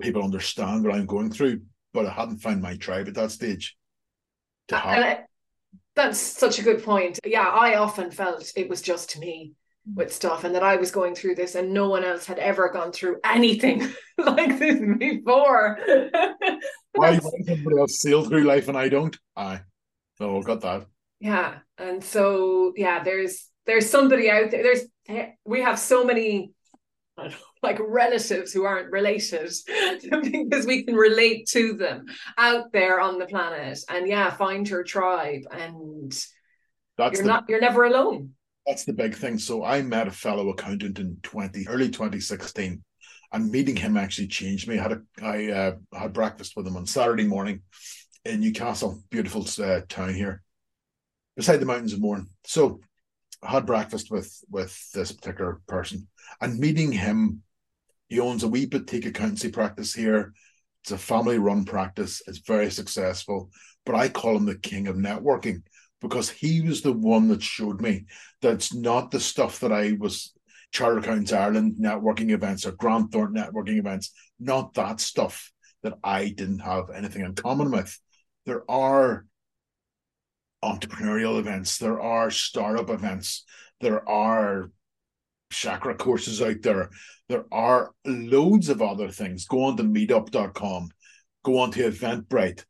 [0.00, 1.62] people understand what i'm going through?
[1.92, 3.76] But i hadn't found my tribe at that stage
[4.68, 5.24] to have...
[5.94, 7.18] that's such a good point.
[7.24, 9.52] Yeah i often felt it was just me
[9.94, 12.68] with stuff and that I was going through this and no one else had ever
[12.70, 15.78] gone through anything like this before.
[16.92, 19.16] Why somebody else sail through life and I don't?
[19.36, 19.60] I
[20.18, 20.86] no, got that.
[21.20, 21.58] Yeah.
[21.78, 24.62] And so yeah, there's there's somebody out there.
[24.62, 26.52] There's eh, we have so many
[27.16, 27.30] know,
[27.62, 29.50] like relatives who aren't related
[30.10, 32.06] because we can relate to them
[32.38, 33.78] out there on the planet.
[33.88, 36.10] And yeah, find your tribe and
[36.98, 38.35] That's you're the- not you're never alone
[38.66, 39.38] that's the big thing.
[39.38, 42.82] So I met a fellow accountant in 20 early 2016
[43.32, 44.78] and meeting him actually changed me.
[44.78, 47.62] I had a, I uh, had breakfast with him on Saturday morning
[48.24, 50.42] in Newcastle, beautiful uh, town here,
[51.36, 52.26] beside the mountains of Mourne.
[52.44, 52.80] So
[53.42, 56.08] I had breakfast with with this particular person
[56.40, 57.42] and meeting him.
[58.08, 60.32] He owns a wee boutique accountancy practice here.
[60.82, 62.22] It's a family run practice.
[62.28, 63.50] It's very successful,
[63.84, 65.62] but I call him the king of networking
[66.00, 68.04] because he was the one that showed me
[68.42, 70.32] that's not the stuff that I was
[70.72, 76.28] Charter Accountants Ireland networking events or Grant Thornton networking events, not that stuff that I
[76.28, 77.98] didn't have anything in common with.
[78.44, 79.24] There are
[80.64, 83.44] entrepreneurial events, there are startup events,
[83.80, 84.70] there are
[85.50, 86.90] chakra courses out there,
[87.28, 89.46] there are loads of other things.
[89.46, 90.88] Go on to meetup.com,
[91.44, 92.64] go on to Eventbrite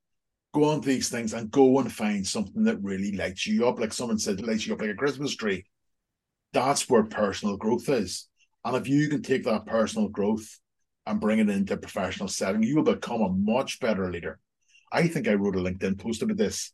[0.57, 3.79] go on these things and go and find something that really lights you up.
[3.79, 5.67] Like someone said, lights you up like a Christmas tree.
[6.55, 8.27] That's where personal growth is.
[8.65, 10.49] And if you can take that personal growth
[11.05, 14.39] and bring it into a professional setting, you will become a much better leader.
[14.91, 16.73] I think I wrote a LinkedIn post about this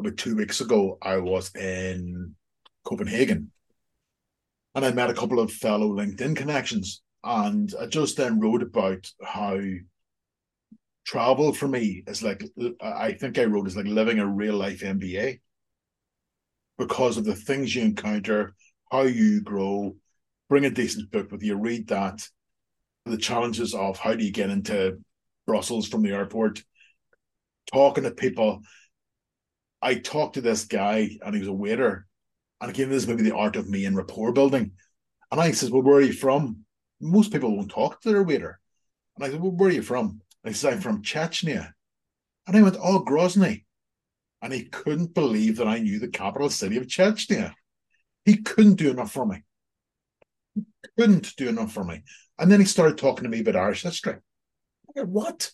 [0.00, 0.98] about two weeks ago.
[1.00, 2.34] I was in
[2.82, 3.52] Copenhagen
[4.74, 7.00] and I met a couple of fellow LinkedIn connections.
[7.22, 9.60] And I just then wrote about how
[11.04, 12.42] travel for me is like
[12.80, 15.40] I think I wrote is like living a real life MBA
[16.78, 18.54] because of the things you encounter,
[18.90, 19.96] how you grow.
[20.48, 22.26] Bring a decent book with you, read that.
[23.06, 24.98] The challenges of how do you get into
[25.46, 26.62] Brussels from the airport,
[27.72, 28.62] talking to people.
[29.82, 32.06] I talked to this guy and he was a waiter.
[32.60, 34.72] And again, this is maybe the art of me in rapport building.
[35.30, 36.64] And I says, Well, where are you from?
[37.00, 38.58] Most people won't talk to their waiter.
[39.16, 40.20] And I said, Well, where are you from?
[40.44, 41.72] He said, from Chechnya.
[42.46, 43.64] And I went, Oh, Grozny.
[44.42, 47.54] And he couldn't believe that I knew the capital city of Chechnya.
[48.24, 49.42] He couldn't do enough for me.
[50.54, 50.62] He
[50.98, 52.02] couldn't do enough for me.
[52.38, 54.16] And then he started talking to me about Irish history.
[54.96, 55.50] I what?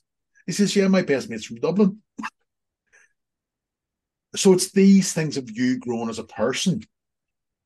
[0.46, 2.02] He says, Yeah, my best mate's from Dublin.
[4.34, 6.82] so it's these things of you growing as a person.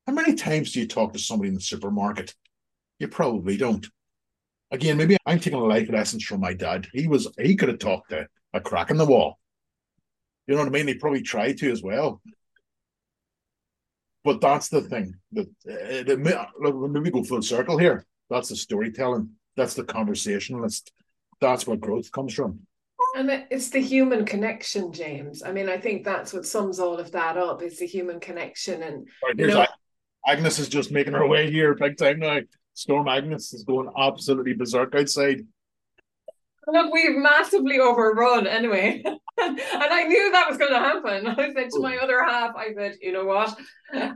[0.07, 2.35] How many times do you talk to somebody in the supermarket?
[2.99, 3.87] You probably don't.
[4.75, 6.89] Again, maybe I'm taking life lessons from my dad.
[6.93, 9.39] He was he could have talked to a crack in the wall.
[10.49, 10.87] You know what I mean?
[10.87, 12.21] They probably tried to as well.
[14.25, 18.05] But that's the thing that it, it, maybe go full circle here.
[18.31, 19.31] That's the storytelling.
[19.57, 20.91] That's the conversationalist.
[21.41, 22.61] That's where growth comes from.
[23.17, 25.45] And it's the human connection, James.
[25.45, 27.63] I mean, I think that's what sums all of that up.
[27.63, 29.67] Is the human connection, and right, you know,
[30.27, 32.41] Agnes is just making her way here big time now.
[32.75, 35.47] Storm Agnes is going absolutely berserk outside.
[36.67, 39.03] Look, we've massively overrun anyway.
[39.39, 41.27] and I knew that was going to happen.
[41.39, 42.05] I said to my oh.
[42.05, 43.57] other half, I said, you know what?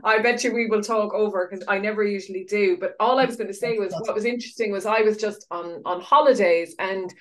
[0.03, 2.77] I bet you we will talk over because I never usually do.
[2.77, 5.45] But all I was going to say was what was interesting was I was just
[5.51, 7.13] on on holidays and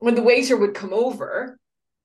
[0.00, 1.59] when the waiter would come over,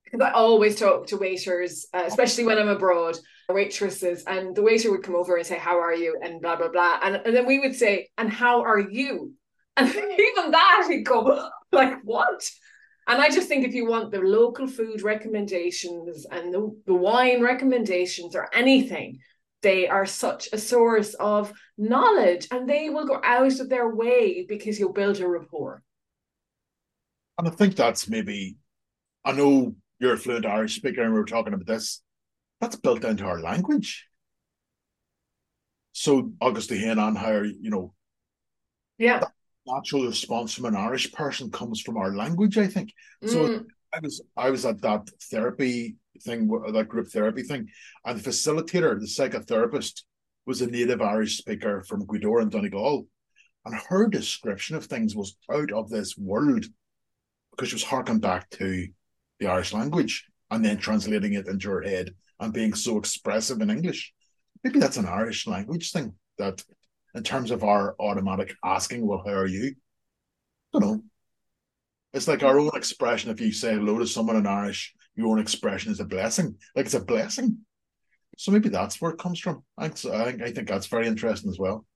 [0.06, 4.90] because I always talk to waiters, uh, especially when I'm abroad, waitresses, and the waiter
[4.90, 6.16] would come over and say, How are you?
[6.22, 7.00] and blah, blah, blah.
[7.02, 9.34] And, and then we would say, And how are you?
[9.78, 12.48] And even that, he'd go, Like, what?
[13.08, 17.42] And I just think if you want the local food recommendations and the, the wine
[17.42, 19.18] recommendations or anything,
[19.62, 24.44] they are such a source of knowledge and they will go out of their way
[24.48, 25.82] because you'll build a rapport.
[27.38, 28.56] And I think that's maybe,
[29.24, 32.02] I know you're a fluent Irish speaker and we are talking about this,
[32.60, 34.06] that's built into our language.
[35.92, 37.94] So, Augusty Hanan, how, you know,
[38.98, 39.22] yeah
[39.66, 42.92] natural response from an Irish person comes from our language, I think.
[43.24, 43.64] So mm.
[43.92, 47.68] I was I was at that therapy thing, that group therapy thing,
[48.04, 50.02] and the facilitator, the psychotherapist,
[50.46, 53.06] was a native Irish speaker from Gweedore and Donegal.
[53.64, 56.64] And her description of things was out of this world
[57.50, 58.86] because she was harking back to
[59.40, 62.10] the Irish language and then translating it into her head
[62.40, 64.12] and being so expressive in English.
[64.62, 66.62] Maybe that's an Irish language thing that
[67.14, 69.74] in terms of our automatic asking, well, how are you?
[70.74, 71.02] I don't know.
[72.12, 73.30] It's like our own expression.
[73.30, 76.56] If you say hello to someone in Irish, your own expression is a blessing.
[76.74, 77.58] Like it's a blessing.
[78.38, 79.62] So maybe that's where it comes from.
[79.78, 81.86] I think, I think, I think that's very interesting as well.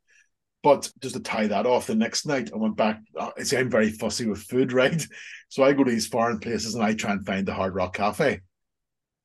[0.62, 3.00] But just to tie that off, the next night I went back.
[3.18, 5.06] Uh, see, I'm very fussy with food, right?
[5.48, 7.94] So I go to these foreign places and I try and find the Hard Rock
[7.94, 8.40] Cafe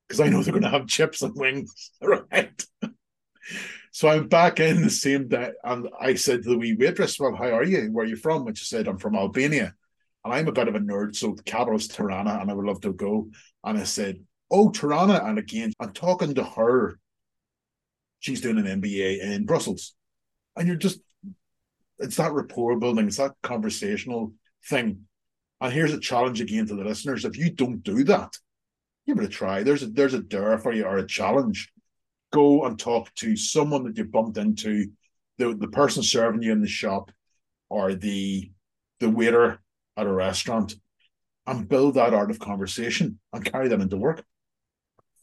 [0.08, 2.64] because I know they're going to have chips and wings, right?
[3.92, 7.36] So I'm back in the same day, and I said to the wee waitress, "Well,
[7.36, 7.88] how are you?
[7.92, 9.74] Where are you from?" And she said, "I'm from Albania."
[10.26, 12.66] And I'm a bit of a nerd, so the capital is Tirana, and I would
[12.66, 13.30] love to go.
[13.64, 14.20] And I said,
[14.52, 17.00] "Oh, Tirana!" And again, I'm talking to her.
[18.20, 19.94] She's doing an MBA in Brussels,
[20.58, 20.76] and you're
[22.00, 24.34] just—it's that rapport building, it's that conversational
[24.68, 25.02] thing.
[25.62, 28.34] And here's a challenge again to the listeners: if you don't do that,
[29.08, 29.64] give it a try.
[29.64, 31.72] There's a there's a dare for you or a challenge
[32.32, 34.88] go and talk to someone that you bumped into,
[35.38, 37.12] the, the person serving you in the shop
[37.70, 38.52] or the
[39.00, 39.60] the waiter
[39.98, 40.76] at a restaurant
[41.48, 44.24] and build that art of conversation and carry that into work.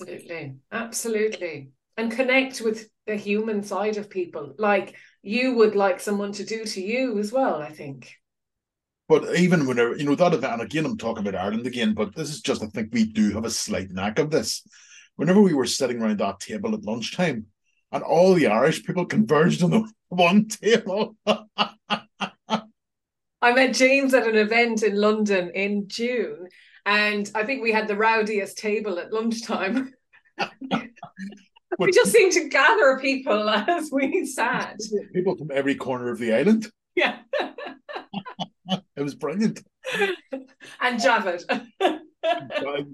[0.00, 0.54] Absolutely.
[0.70, 1.70] Absolutely.
[1.96, 6.64] And connect with the human side of people like you would like someone to do
[6.64, 8.16] to you as well, I think.
[9.08, 11.94] But even whenever, uh, you know, that event, and again, I'm talking about Ireland again,
[11.94, 14.62] but this is just, I think we do have a slight knack of this
[15.16, 17.46] whenever we were sitting around that table at lunchtime,
[17.90, 21.16] and all the Irish people converged on the one table.
[21.26, 26.48] I met James at an event in London in June,
[26.86, 29.92] and I think we had the rowdiest table at lunchtime.
[31.78, 34.78] we just seemed to gather people as we sat.
[35.14, 36.70] People from every corner of the island.
[36.94, 37.18] Yeah.
[38.68, 39.62] it was brilliant.
[40.80, 41.44] And Javid.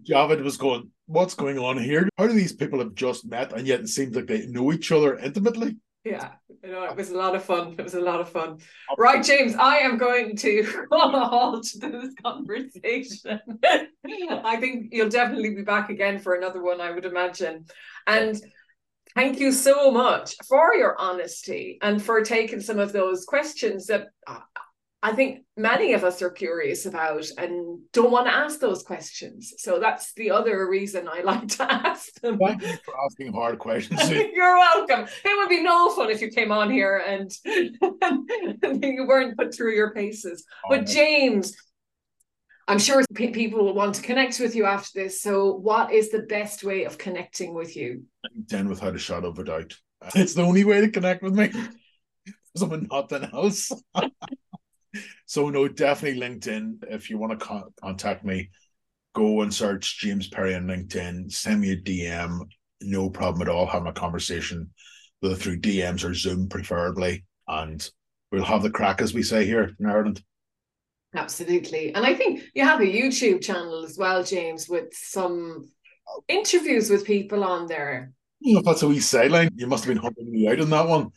[0.08, 2.08] Javid was going, What's going on here?
[2.18, 4.92] How do these people have just met and yet it seems like they know each
[4.92, 5.76] other intimately?
[6.04, 7.74] Yeah, you know, it was a lot of fun.
[7.78, 8.58] It was a lot of fun.
[8.96, 13.40] Right, James, I am going to call a halt to this conversation.
[14.04, 17.66] I think you'll definitely be back again for another one, I would imagine.
[18.06, 18.40] And
[19.18, 24.06] thank you so much for your honesty and for taking some of those questions that
[24.28, 24.38] uh,
[25.02, 29.54] I think many of us are curious about and don't want to ask those questions.
[29.58, 32.38] So that's the other reason I like to ask them.
[32.38, 34.08] Thank you for asking hard questions.
[34.10, 35.08] You're welcome.
[35.24, 39.54] It would be no fun if you came on here and, and you weren't put
[39.54, 40.44] through your paces.
[40.64, 41.56] Oh, but James,
[42.68, 45.22] I'm sure people will want to connect with you after this.
[45.22, 48.04] So, what is the best way of connecting with you?
[48.36, 49.76] LinkedIn without a shadow of a doubt.
[50.14, 51.50] It's the only way to connect with me.
[52.56, 53.72] Someone nothing else.
[55.26, 56.84] so no, definitely LinkedIn.
[56.90, 58.50] If you want to con- contact me,
[59.14, 62.40] go and search James Perry on LinkedIn, send me a DM,
[62.82, 64.70] no problem at all, having a conversation
[65.20, 67.90] whether through DMs or Zoom preferably, and
[68.30, 70.22] we'll have the crack as we say here in Ireland.
[71.14, 71.94] Absolutely.
[71.94, 75.68] And I think you have a YouTube channel as well, James, with some
[76.28, 78.12] interviews with people on there.
[78.40, 79.50] if that's a wee sideline.
[79.54, 81.08] You must have been hunting me out on that one.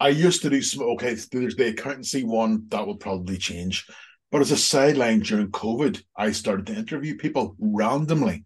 [0.00, 3.86] I used to do some okay, there's the accountancy one that will probably change.
[4.32, 8.44] But as a sideline during COVID, I started to interview people randomly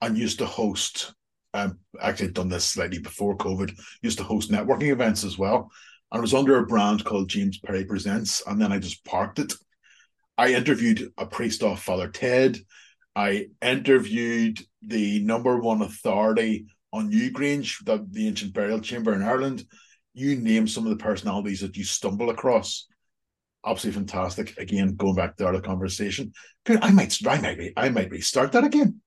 [0.00, 1.14] and used to host
[1.52, 5.70] um, actually done this slightly before COVID, used to host networking events as well.
[6.12, 8.42] And it was under a brand called James Perry Presents.
[8.46, 9.52] And then I just parked it.
[10.38, 12.58] I interviewed a priest off Father Ted.
[13.14, 19.64] I interviewed the number one authority on Newgrange, the, the ancient burial chamber in Ireland.
[20.12, 22.86] You name some of the personalities that you stumble across.
[23.64, 24.58] Absolutely fantastic.
[24.58, 26.32] Again, going back to our conversation.
[26.68, 29.00] I might I might be I might restart that again.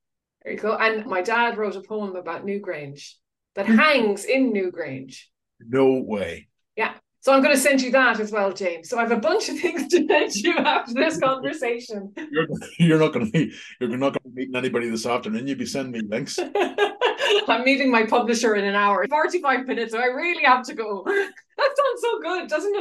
[0.43, 0.75] There you go.
[0.75, 3.13] And my dad wrote a poem about Newgrange
[3.55, 3.75] that hmm.
[3.75, 5.23] hangs in Newgrange.
[5.59, 6.47] No way.
[6.75, 6.93] Yeah.
[7.21, 8.89] So I'm going to send you that as well, James.
[8.89, 12.13] So I have a bunch of things to send you after this conversation.
[12.31, 12.47] You're,
[12.77, 15.45] you're not going to be you're not going to meet anybody this afternoon.
[15.45, 16.39] You'll be sending me links.
[17.47, 19.91] I'm meeting my publisher in an hour, 45 minutes.
[19.91, 21.03] So I really have to go.
[21.05, 22.75] That sounds so good, doesn't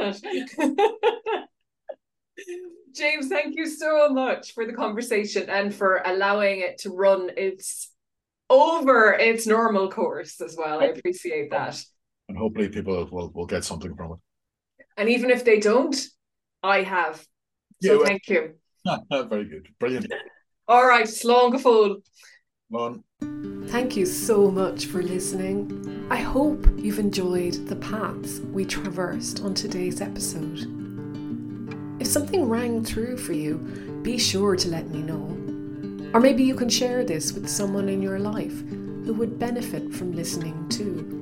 [0.55, 1.49] it?
[2.95, 7.91] James, thank you so much for the conversation and for allowing it to run its
[8.49, 10.79] over its normal course as well.
[10.79, 11.83] I appreciate that.
[12.29, 14.19] And hopefully people will, will get something from it.
[14.99, 15.95] And even if they don't,
[16.61, 17.25] I have.
[17.81, 18.53] So yeah, well, thank you.
[19.29, 19.69] Very good.
[19.79, 20.11] Brilliant.
[20.67, 22.01] All right, slán go
[22.73, 23.03] On.
[23.69, 26.07] Thank you so much for listening.
[26.11, 30.67] I hope you've enjoyed the paths we traversed on today's episode.
[32.01, 33.57] If something rang through for you,
[34.03, 36.11] be sure to let me know.
[36.13, 40.11] Or maybe you can share this with someone in your life who would benefit from
[40.11, 41.18] listening too.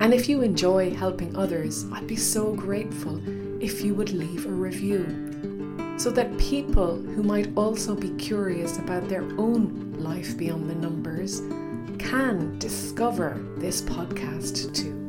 [0.00, 3.20] And if you enjoy helping others, I'd be so grateful
[3.60, 5.28] if you would leave a review
[5.98, 11.40] so that people who might also be curious about their own life beyond the numbers
[11.98, 15.07] can discover this podcast too.